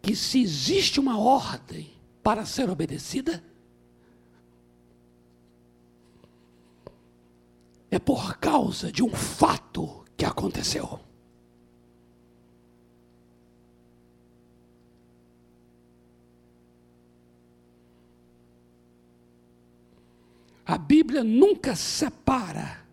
[0.00, 1.90] que se existe uma ordem
[2.22, 3.42] para ser obedecida,
[7.90, 11.00] é por causa de um fato que aconteceu.
[20.64, 22.84] A Bíblia nunca separa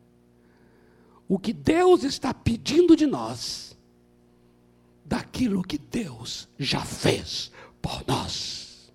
[1.27, 3.75] o que Deus está pedindo de nós
[5.03, 8.93] daquilo que Deus já fez por nós.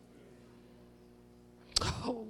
[2.07, 2.28] Oh.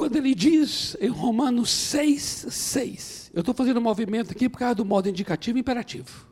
[0.00, 4.76] Quando ele diz em Romanos 6, 6, eu estou fazendo um movimento aqui por causa
[4.76, 6.26] do modo indicativo e imperativo.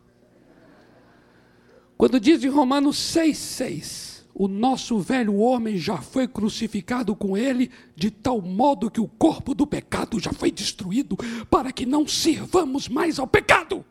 [1.94, 7.70] Quando diz em Romanos 6, 6, o nosso velho homem já foi crucificado com ele,
[7.94, 11.14] de tal modo que o corpo do pecado já foi destruído,
[11.50, 13.84] para que não sirvamos mais ao pecado.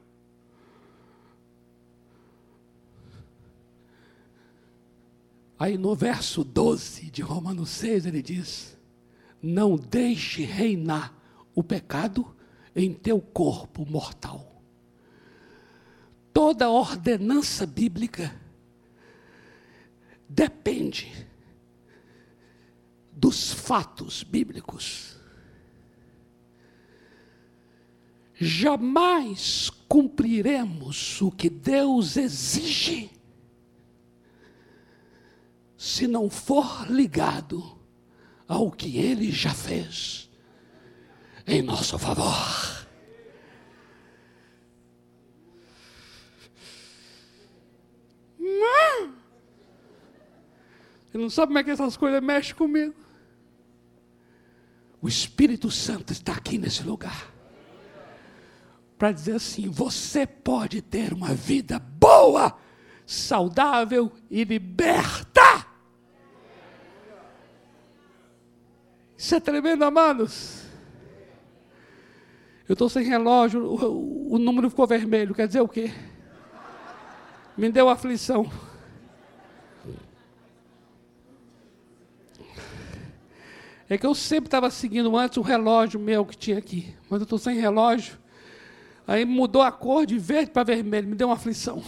[5.59, 8.76] Aí no verso 12 de Romanos 6 ele diz:
[9.42, 11.14] não deixe reinar
[11.54, 12.36] o pecado
[12.76, 14.62] em teu corpo mortal.
[16.34, 18.40] Toda ordenança bíblica
[20.30, 21.28] depende
[23.12, 25.18] dos fatos bíblicos.
[28.36, 33.10] Jamais cumpriremos o que Deus exige
[35.76, 37.76] se não for ligado
[38.48, 40.30] ao que ele já fez
[41.45, 42.78] em nosso favor.
[51.18, 52.93] Você não sabe como é que essas coisas mexem comigo.
[55.02, 57.34] O Espírito Santo está aqui nesse lugar.
[58.98, 62.56] Para dizer assim: você pode ter uma vida boa,
[63.06, 65.57] saudável e liberta.
[69.28, 70.63] Isso é tremendo, amados.
[72.65, 75.36] Eu estou sem relógio, o, o, número ficou vermelho.
[75.36, 75.91] Quer dizer o quê?
[77.57, 78.49] Me deu aflição.
[83.89, 86.95] É que eu sempre estava seguindo antes o relógio meu que tinha aqui.
[87.09, 88.17] Mas eu estou sem relógio.
[89.05, 91.09] Aí mudou a cor de verde para vermelho.
[91.09, 91.84] Me deu uma aflição.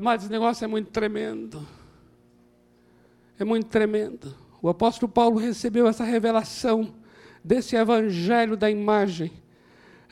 [0.00, 1.66] Mas esse negócio é muito tremendo.
[3.38, 4.34] É muito tremendo.
[4.60, 6.94] O apóstolo Paulo recebeu essa revelação
[7.44, 9.32] desse evangelho da imagem.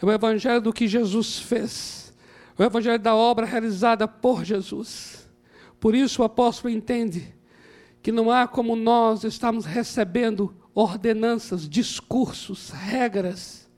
[0.00, 2.14] É o evangelho do que Jesus fez.
[2.58, 5.28] É o evangelho da obra realizada por Jesus.
[5.80, 7.34] Por isso o apóstolo entende
[8.02, 13.68] que não há como nós estamos recebendo ordenanças, discursos, regras,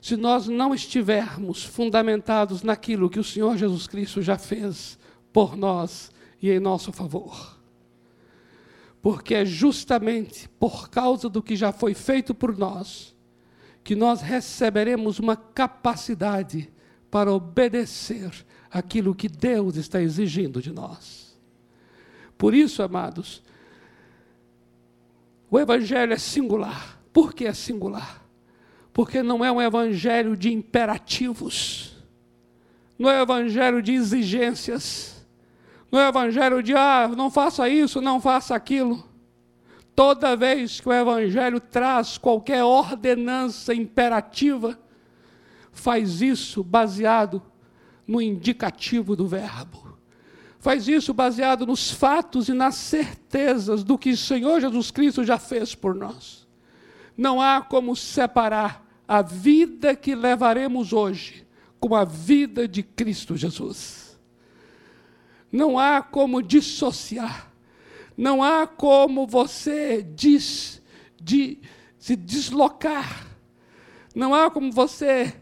[0.00, 4.98] se nós não estivermos fundamentados naquilo que o Senhor Jesus Cristo já fez
[5.32, 6.10] por nós
[6.40, 7.58] e em nosso favor.
[9.00, 13.12] Porque é justamente por causa do que já foi feito por nós
[13.84, 16.72] que nós receberemos uma capacidade
[17.10, 18.30] para obedecer
[18.70, 21.36] aquilo que Deus está exigindo de nós.
[22.38, 23.42] Por isso, amados,
[25.50, 27.00] o Evangelho é singular.
[27.12, 28.24] Por que é singular?
[28.92, 31.96] Porque não é um Evangelho de imperativos,
[32.98, 35.11] não é um Evangelho de exigências
[35.92, 39.04] no Evangelho de, ah, não faça isso, não faça aquilo.
[39.94, 44.78] Toda vez que o Evangelho traz qualquer ordenança imperativa,
[45.70, 47.42] faz isso baseado
[48.06, 49.98] no indicativo do verbo.
[50.58, 55.38] Faz isso baseado nos fatos e nas certezas do que o Senhor Jesus Cristo já
[55.38, 56.48] fez por nós.
[57.14, 61.46] Não há como separar a vida que levaremos hoje
[61.78, 64.01] com a vida de Cristo Jesus.
[65.52, 67.52] Não há como dissociar.
[68.16, 70.40] Não há como você de,
[71.98, 73.26] se deslocar.
[74.14, 75.34] Não há como você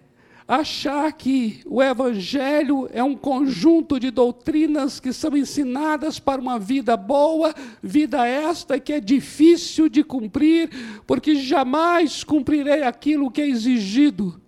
[0.47, 6.97] achar que o Evangelho é um conjunto de doutrinas que são ensinadas para uma vida
[6.97, 10.69] boa, vida esta que é difícil de cumprir,
[11.07, 14.41] porque jamais cumprirei aquilo que é exigido.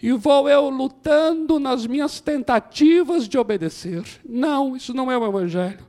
[0.00, 4.04] E vou eu lutando nas minhas tentativas de obedecer.
[4.28, 5.86] Não, isso não é o Evangelho.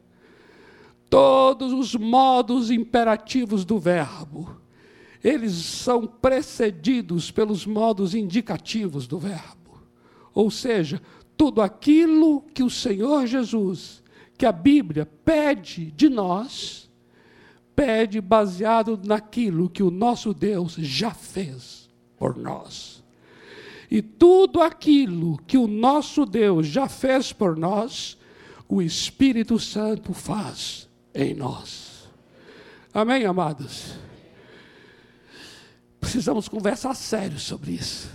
[1.09, 4.59] Todos os modos imperativos do Verbo
[5.23, 9.81] eles são precedidos pelos modos indicativos do verbo.
[10.33, 11.01] Ou seja,
[11.35, 14.01] tudo aquilo que o Senhor Jesus,
[14.37, 16.89] que a Bíblia pede de nós,
[17.75, 22.98] pede baseado naquilo que o nosso Deus já fez por nós.
[23.89, 28.17] E tudo aquilo que o nosso Deus já fez por nós,
[28.67, 32.07] o Espírito Santo faz em nós.
[32.93, 33.93] Amém, amados?
[35.99, 38.09] Precisamos conversar sério sobre isso.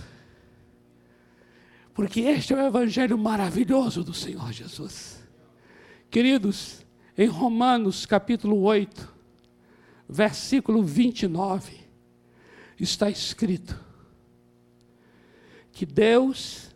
[1.93, 5.21] Porque este é o evangelho maravilhoso do Senhor Jesus.
[6.09, 6.85] Queridos,
[7.17, 9.13] em Romanos capítulo 8,
[10.07, 11.79] versículo 29,
[12.79, 13.84] está escrito
[15.75, 16.73] que Deus,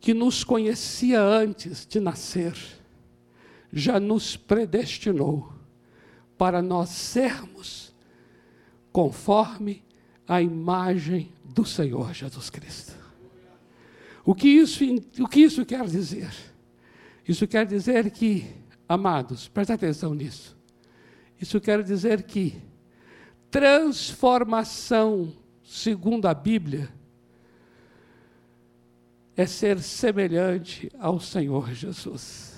[0.00, 2.54] que nos conhecia antes de nascer,
[3.72, 5.52] já nos predestinou
[6.38, 7.92] para nós sermos
[8.92, 9.82] conforme
[10.28, 12.94] a imagem do Senhor Jesus Cristo.
[14.24, 14.84] O que isso,
[15.18, 16.32] o que isso quer dizer?
[17.26, 18.46] Isso quer dizer que,
[18.88, 20.56] amados, preste atenção nisso.
[21.40, 22.54] Isso quer dizer que
[23.50, 25.32] transformação,
[25.64, 26.88] segundo a Bíblia,
[29.36, 32.52] é ser semelhante ao Senhor Jesus.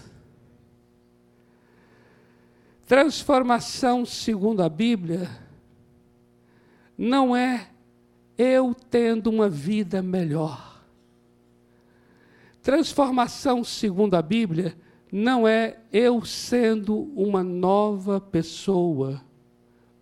[2.87, 5.31] Transformação, segundo a Bíblia,
[6.99, 7.71] não é
[8.37, 10.83] eu tendo uma vida melhor.
[12.63, 14.77] Transformação, segundo a Bíblia,
[15.11, 19.23] não é eu sendo uma nova pessoa,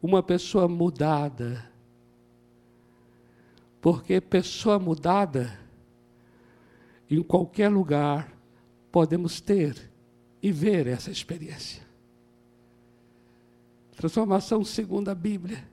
[0.02, 1.70] uma pessoa mudada.
[3.80, 5.58] Porque pessoa mudada,
[7.16, 8.32] em qualquer lugar,
[8.90, 9.90] podemos ter
[10.42, 11.82] e ver essa experiência.
[13.96, 15.68] Transformação segundo a Bíblia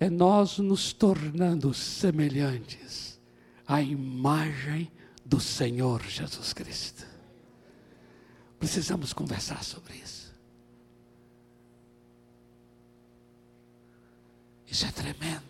[0.00, 3.20] é nós nos tornando semelhantes
[3.66, 4.90] à imagem
[5.24, 7.06] do Senhor Jesus Cristo.
[8.58, 10.34] Precisamos conversar sobre isso.
[14.66, 15.46] Isso é tremendo.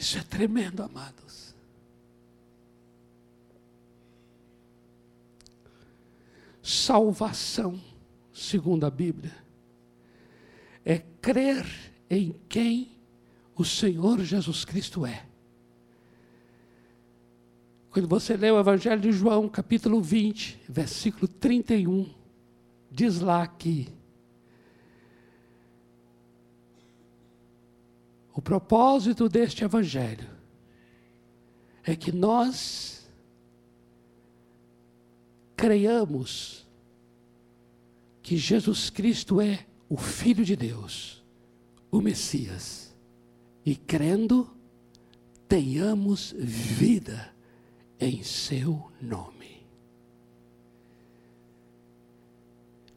[0.00, 1.54] Isso é tremendo, amados.
[6.62, 7.78] Salvação,
[8.32, 9.36] segundo a Bíblia
[10.86, 11.66] é crer
[12.08, 12.96] em quem
[13.54, 15.26] o Senhor Jesus Cristo é.
[17.90, 22.08] Quando você lê o Evangelho de João, capítulo 20, versículo 31,
[22.90, 23.99] diz lá que
[28.40, 30.26] o propósito deste Evangelho
[31.84, 33.06] é que nós
[35.54, 36.66] creiamos
[38.22, 41.22] que Jesus Cristo é o Filho de Deus,
[41.90, 42.96] o Messias,
[43.62, 44.50] e crendo,
[45.46, 47.34] tenhamos vida
[47.98, 49.66] em seu nome.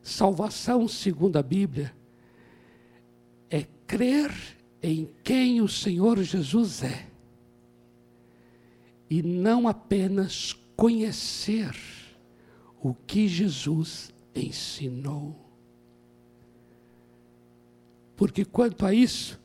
[0.01, 1.93] Salvação, segundo a Bíblia,
[3.49, 7.07] é crer em quem o Senhor Jesus é,
[9.09, 11.73] e não apenas conhecer
[12.81, 15.39] o que Jesus ensinou.
[18.17, 19.39] Porque quanto a isso,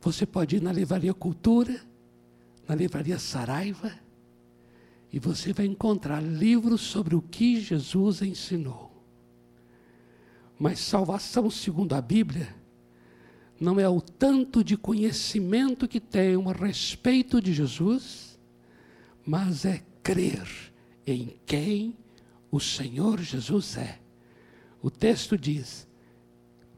[0.00, 1.80] você pode ir na Livraria Cultura,
[2.66, 3.92] na Livraria Saraiva,
[5.12, 8.90] e você vai encontrar livros sobre o que Jesus ensinou.
[10.58, 12.59] Mas salvação, segundo a Bíblia,
[13.60, 18.38] não é o tanto de conhecimento que tenho a respeito de Jesus,
[19.24, 20.48] mas é crer
[21.06, 21.94] em quem
[22.50, 24.00] o Senhor Jesus é.
[24.82, 25.86] O texto diz: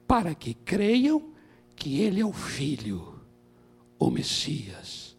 [0.08, 1.32] para que creiam
[1.76, 3.20] que ele é o Filho,
[3.96, 5.16] o Messias,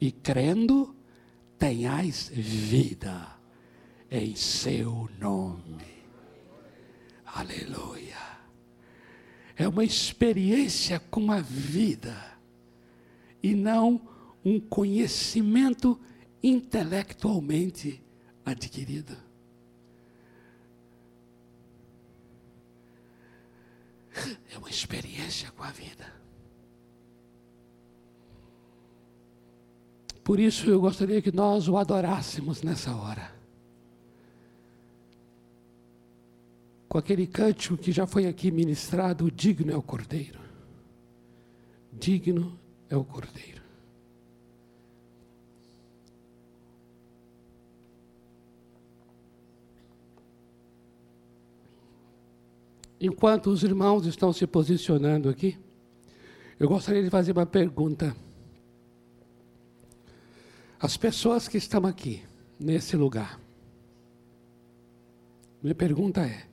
[0.00, 0.94] e crendo,
[1.58, 3.26] tenhais vida
[4.08, 6.04] em seu nome.
[7.26, 8.29] Aleluia.
[9.60, 12.16] É uma experiência com a vida
[13.42, 14.00] e não
[14.42, 16.00] um conhecimento
[16.42, 18.02] intelectualmente
[18.42, 19.14] adquirido.
[24.50, 26.10] É uma experiência com a vida.
[30.24, 33.39] Por isso eu gostaria que nós o adorássemos nessa hora.
[36.90, 40.40] Com aquele cântico que já foi aqui ministrado, digno é o Cordeiro.
[41.92, 43.62] Digno é o Cordeiro.
[53.00, 55.56] Enquanto os irmãos estão se posicionando aqui,
[56.58, 58.16] eu gostaria de fazer uma pergunta.
[60.80, 62.24] As pessoas que estão aqui,
[62.58, 63.40] nesse lugar,
[65.62, 66.49] minha pergunta é: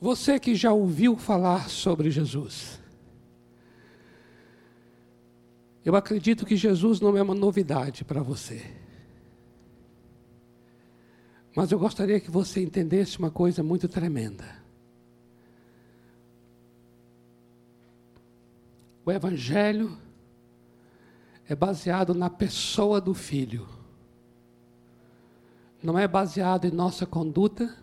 [0.00, 2.78] Você que já ouviu falar sobre Jesus,
[5.84, 8.62] eu acredito que Jesus não é uma novidade para você.
[11.56, 14.44] Mas eu gostaria que você entendesse uma coisa muito tremenda.
[19.04, 19.98] O Evangelho
[21.48, 23.66] é baseado na pessoa do Filho.
[25.82, 27.74] Não é baseado em nossa conduta,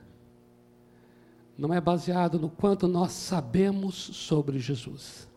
[1.57, 5.27] não é baseado no quanto nós sabemos sobre Jesus.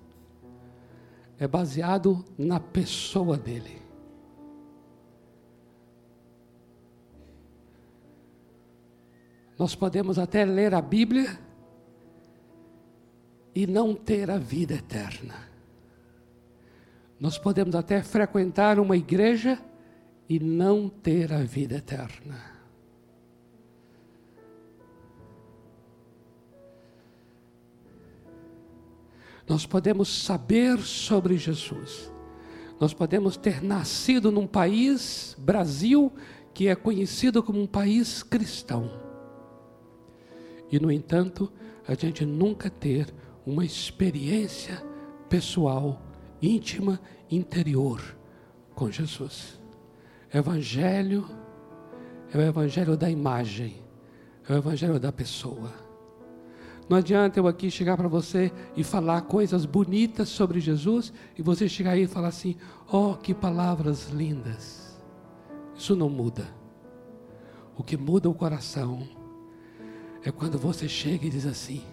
[1.39, 3.81] É baseado na pessoa dele.
[9.57, 11.39] Nós podemos até ler a Bíblia
[13.55, 15.35] e não ter a vida eterna.
[17.19, 19.61] Nós podemos até frequentar uma igreja
[20.29, 22.58] e não ter a vida eterna.
[29.49, 32.13] Nós podemos saber sobre Jesus.
[32.81, 36.13] Nós podemos ter nascido num país, Brasil,
[36.53, 39.09] que é conhecido como um país cristão
[40.71, 41.51] e, no entanto,
[41.87, 43.13] a gente nunca ter
[43.47, 44.83] uma experiência
[45.29, 46.03] pessoal,
[46.41, 48.03] íntima, interior
[48.75, 49.59] com Jesus.
[50.33, 51.27] Evangelho
[52.33, 53.83] é o evangelho da imagem,
[54.47, 55.88] é o evangelho da pessoa.
[56.89, 61.69] Não adianta eu aqui chegar para você e falar coisas bonitas sobre Jesus e você
[61.69, 62.57] chegar aí e falar assim:
[62.91, 64.99] "Oh, que palavras lindas".
[65.77, 66.49] Isso não muda.
[67.77, 69.07] O que muda o coração
[70.25, 71.85] é quando você chega e diz assim: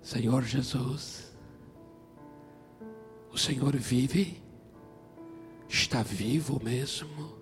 [0.00, 1.36] Senhor Jesus,
[3.30, 4.42] o Senhor vive,
[5.68, 7.36] está vivo mesmo.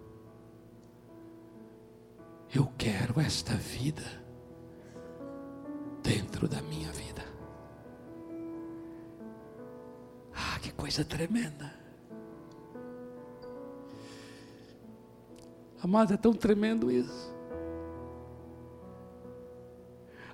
[2.52, 4.25] Eu quero esta vida
[6.06, 7.24] dentro da minha vida.
[10.32, 11.74] Ah, que coisa tremenda.
[15.82, 17.34] Amado, é tão tremendo isso.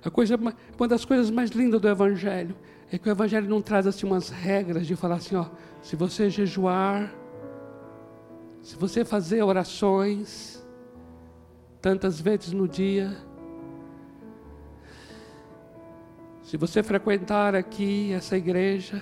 [0.05, 2.55] A coisa, uma das coisas mais lindas do Evangelho
[2.91, 5.47] é que o Evangelho não traz assim umas regras de falar assim, ó,
[5.81, 7.13] se você jejuar,
[8.61, 10.63] se você fazer orações
[11.81, 13.17] tantas vezes no dia,
[16.53, 19.01] se você frequentar aqui essa igreja,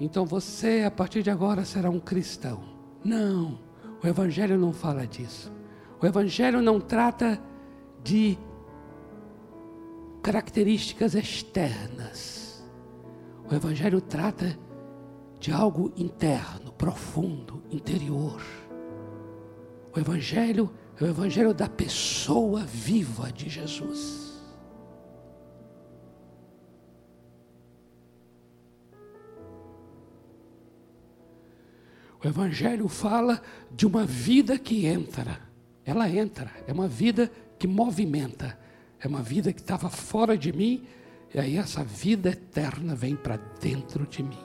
[0.00, 2.62] então você a partir de agora será um cristão.
[3.04, 3.60] Não,
[4.02, 5.52] o Evangelho não fala disso.
[6.00, 7.38] O Evangelho não trata
[8.02, 8.38] de
[10.22, 12.64] características externas.
[13.46, 14.58] O Evangelho trata
[15.38, 18.40] de algo interno, profundo, interior.
[19.94, 24.19] O Evangelho é o Evangelho da pessoa viva de Jesus.
[32.22, 33.40] O Evangelho fala
[33.70, 35.40] de uma vida que entra,
[35.84, 38.58] ela entra, é uma vida que movimenta,
[39.00, 40.84] é uma vida que estava fora de mim,
[41.34, 44.38] e aí essa vida eterna vem para dentro de mim.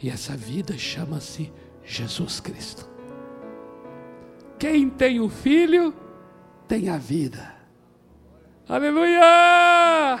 [0.00, 1.52] E essa vida chama-se
[1.84, 2.88] Jesus Cristo.
[4.58, 5.94] Quem tem o Filho,
[6.66, 7.54] tem a vida.
[8.66, 10.20] Aleluia!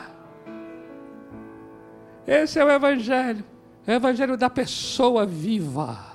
[2.26, 3.44] Esse é o Evangelho,
[3.86, 6.07] é o Evangelho da pessoa viva.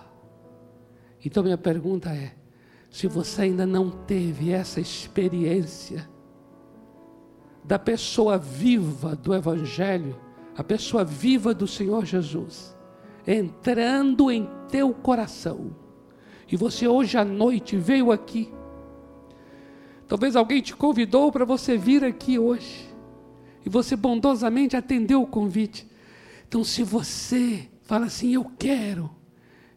[1.26, 2.34] Então, minha pergunta é:
[2.90, 6.10] se você ainda não teve essa experiência,
[7.64, 10.20] da pessoa viva do Evangelho,
[10.56, 12.76] a pessoa viva do Senhor Jesus,
[13.26, 15.76] entrando em teu coração.
[16.52, 18.54] E você hoje à noite veio aqui.
[20.08, 22.94] Talvez alguém te convidou para você vir aqui hoje.
[23.66, 25.90] E você bondosamente atendeu o convite.
[26.48, 29.10] Então, se você fala assim, eu quero,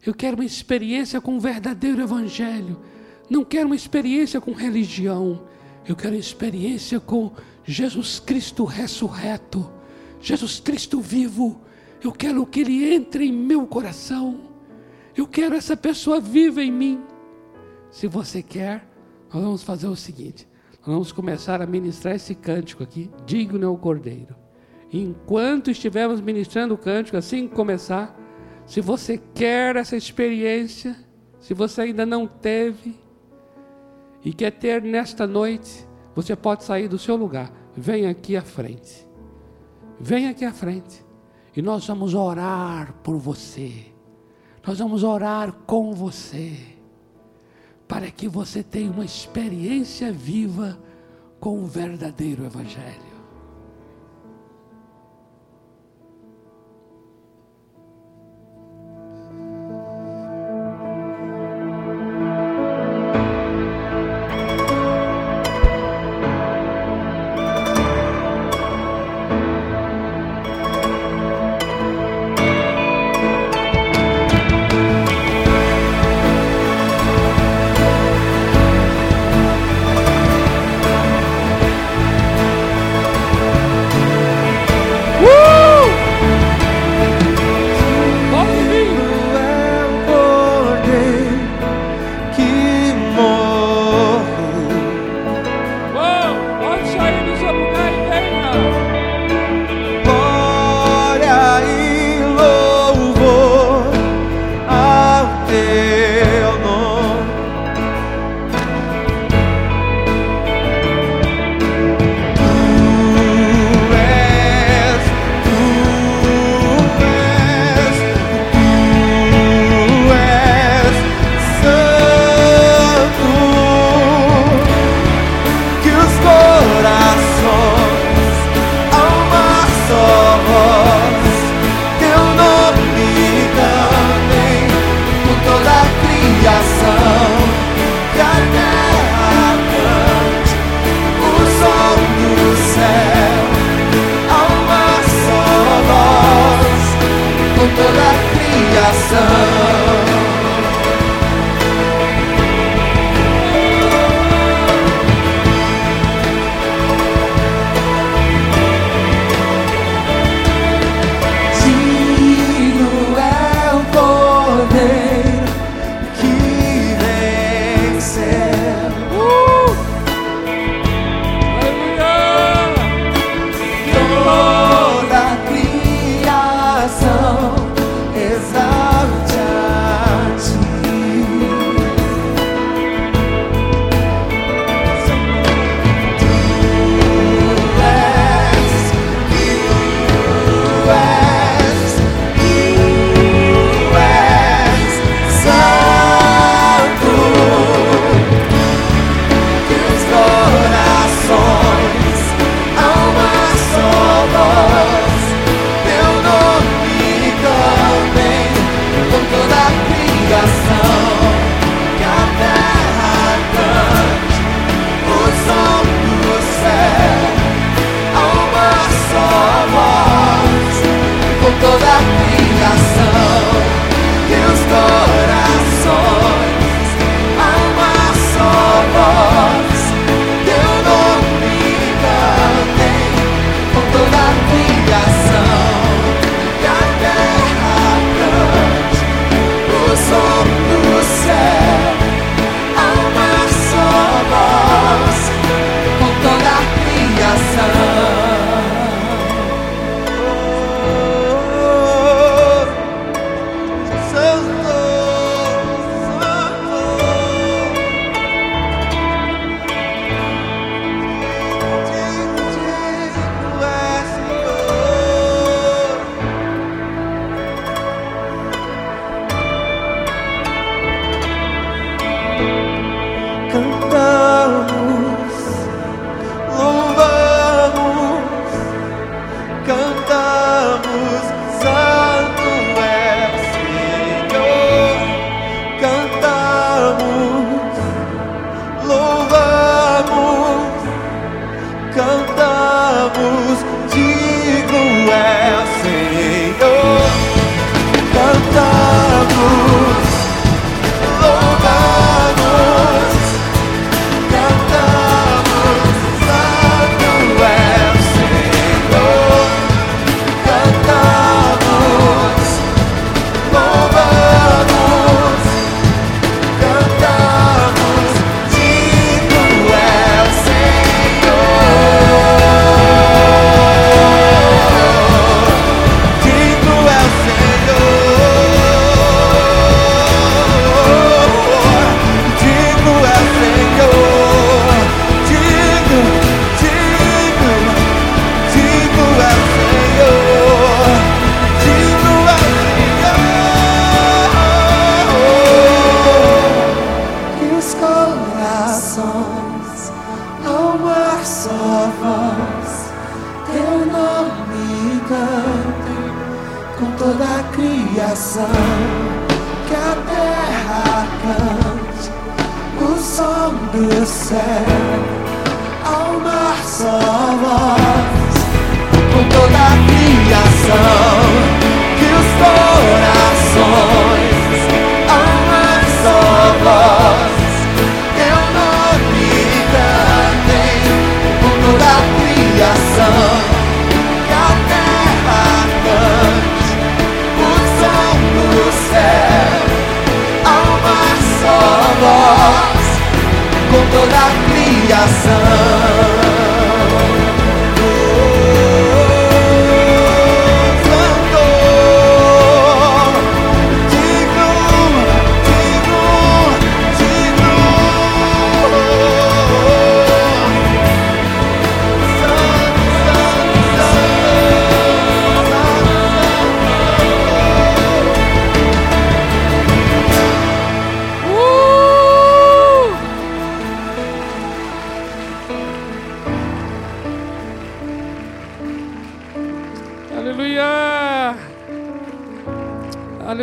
[0.07, 2.81] eu quero uma experiência com o verdadeiro Evangelho,
[3.29, 5.43] não quero uma experiência com religião,
[5.87, 7.33] eu quero uma experiência com
[7.65, 9.69] Jesus Cristo ressurreto,
[10.21, 11.61] Jesus Cristo vivo,
[12.03, 14.41] Eu quero que ele entre em meu coração.
[15.17, 17.03] Eu quero essa pessoa viva em mim.
[17.91, 18.87] Se você quer,
[19.33, 20.47] nós vamos fazer o seguinte:
[20.81, 24.37] nós vamos começar a ministrar esse cântico aqui, digno é o Cordeiro.
[24.93, 28.17] Enquanto estivermos ministrando o cântico, assim que começar,
[28.67, 30.97] se você quer essa experiência,
[31.41, 32.97] se você ainda não teve
[34.25, 37.53] e quer ter nesta noite, você pode sair do seu lugar.
[37.77, 39.07] Vem aqui à frente.
[40.01, 41.05] Vem aqui à frente.
[41.57, 43.87] E nós vamos orar por você.
[44.67, 46.57] Nós vamos orar com você.
[47.87, 50.77] Para que você tenha uma experiência viva
[51.39, 53.16] com o verdadeiro Evangelho.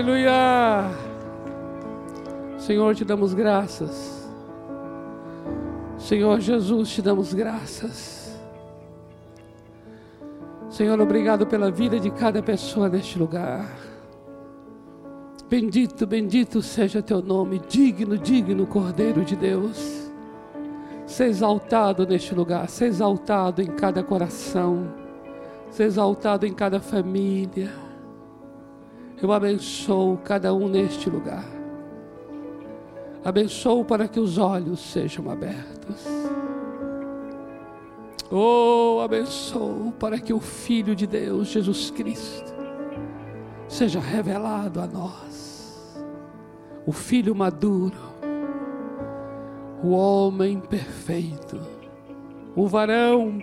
[0.04, 0.92] Aleluia!
[2.58, 4.30] Senhor, te damos graças.
[5.98, 8.38] Senhor Jesus, te damos graças.
[10.70, 13.66] Senhor, obrigado pela vida de cada pessoa neste lugar.
[15.50, 20.12] Bendito, bendito seja teu nome, digno, digno Cordeiro de Deus.
[21.06, 24.86] Ser exaltado neste lugar, ser exaltado em cada coração,
[25.72, 27.83] ser exaltado em cada família.
[29.24, 31.46] Eu abençoo cada um neste lugar.
[33.24, 36.06] Abençoo para que os olhos sejam abertos.
[38.30, 42.54] Oh, abençoo para que o Filho de Deus, Jesus Cristo,
[43.66, 45.96] seja revelado a nós.
[46.86, 47.96] O Filho maduro,
[49.82, 51.62] o homem perfeito,
[52.58, 53.42] o varão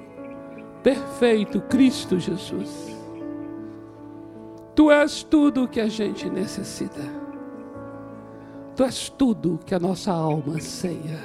[0.83, 2.90] perfeito, Cristo Jesus.
[4.75, 7.03] Tu és tudo que a gente necessita.
[8.77, 11.19] Tu és tudo que a nossa alma anseia.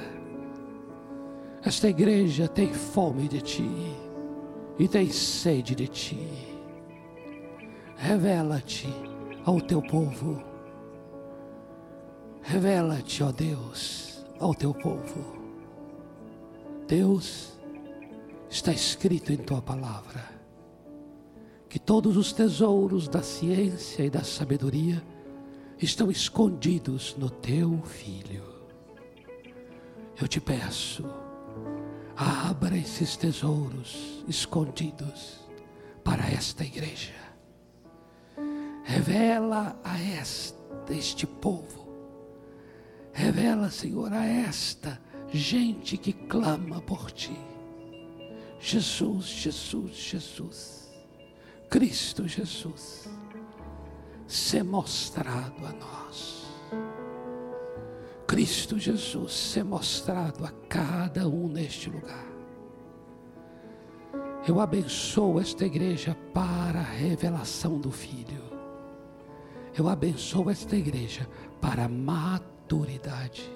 [1.64, 3.96] Esta igreja tem fome de ti
[4.78, 6.28] e tem sede de ti.
[7.96, 8.88] Revela-te
[9.44, 10.42] ao teu povo.
[12.42, 15.36] Revela-te, ó Deus, ao teu povo.
[16.86, 17.58] Deus,
[18.48, 20.35] está escrito em tua palavra
[21.76, 25.04] que todos os tesouros da ciência e da sabedoria
[25.78, 28.44] estão escondidos no teu filho.
[30.18, 31.04] Eu te peço,
[32.16, 35.38] abra esses tesouros escondidos
[36.02, 37.12] para esta igreja.
[38.82, 40.56] Revela a esta,
[40.94, 41.86] este povo.
[43.12, 44.98] Revela, Senhor, a esta
[45.30, 47.36] gente que clama por ti.
[48.58, 50.85] Jesus, Jesus, Jesus.
[51.76, 53.06] Cristo Jesus.
[54.26, 56.46] Ser mostrado a nós.
[58.26, 62.24] Cristo Jesus ser mostrado a cada um neste lugar.
[64.48, 68.42] Eu abençoo esta igreja para a revelação do Filho.
[69.76, 71.28] Eu abençoo esta igreja
[71.60, 73.52] para a maturidade.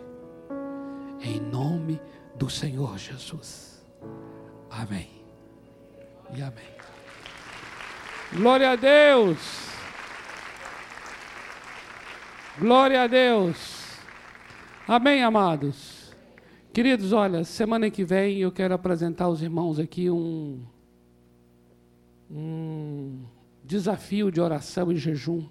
[1.22, 1.98] Em nome
[2.36, 3.82] do Senhor Jesus.
[4.68, 5.08] Amém.
[6.36, 6.79] E amém.
[8.32, 9.38] Glória a Deus.
[12.60, 13.98] Glória a Deus.
[14.86, 16.14] Amém, amados.
[16.72, 20.64] Queridos, olha, semana que vem eu quero apresentar aos irmãos aqui um,
[22.30, 23.24] um
[23.64, 25.48] desafio de oração e jejum.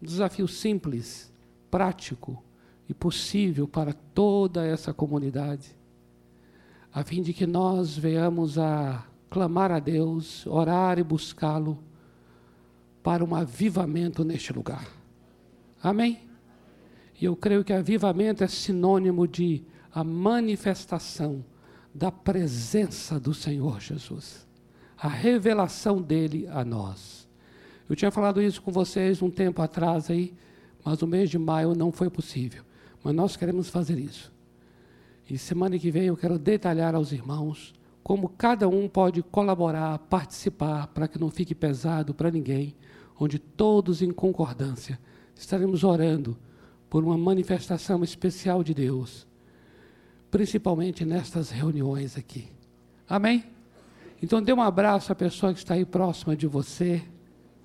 [0.00, 1.32] Um desafio simples,
[1.68, 2.40] prático
[2.88, 5.74] e possível para toda essa comunidade,
[6.94, 11.78] a fim de que nós venhamos a clamar a Deus, orar e buscá-lo
[13.02, 14.86] para um avivamento neste lugar.
[15.82, 16.20] Amém?
[17.20, 21.44] E eu creio que avivamento é sinônimo de a manifestação
[21.94, 24.46] da presença do Senhor Jesus,
[24.98, 27.26] a revelação dele a nós.
[27.88, 30.34] Eu tinha falado isso com vocês um tempo atrás aí,
[30.84, 32.62] mas no mês de maio não foi possível.
[33.02, 34.32] Mas nós queremos fazer isso.
[35.30, 37.72] E semana que vem eu quero detalhar aos irmãos
[38.06, 42.72] como cada um pode colaborar, participar, para que não fique pesado para ninguém,
[43.18, 44.96] onde todos em concordância
[45.34, 46.38] estaremos orando
[46.88, 49.26] por uma manifestação especial de Deus,
[50.30, 52.46] principalmente nestas reuniões aqui.
[53.08, 53.44] Amém?
[54.22, 57.02] Então dê um abraço à pessoa que está aí próxima de você.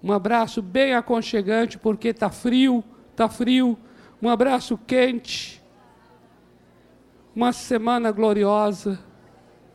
[0.01, 3.77] Um abraço bem aconchegante, porque está frio, está frio.
[4.19, 5.61] Um abraço quente.
[7.35, 9.10] Uma semana gloriosa,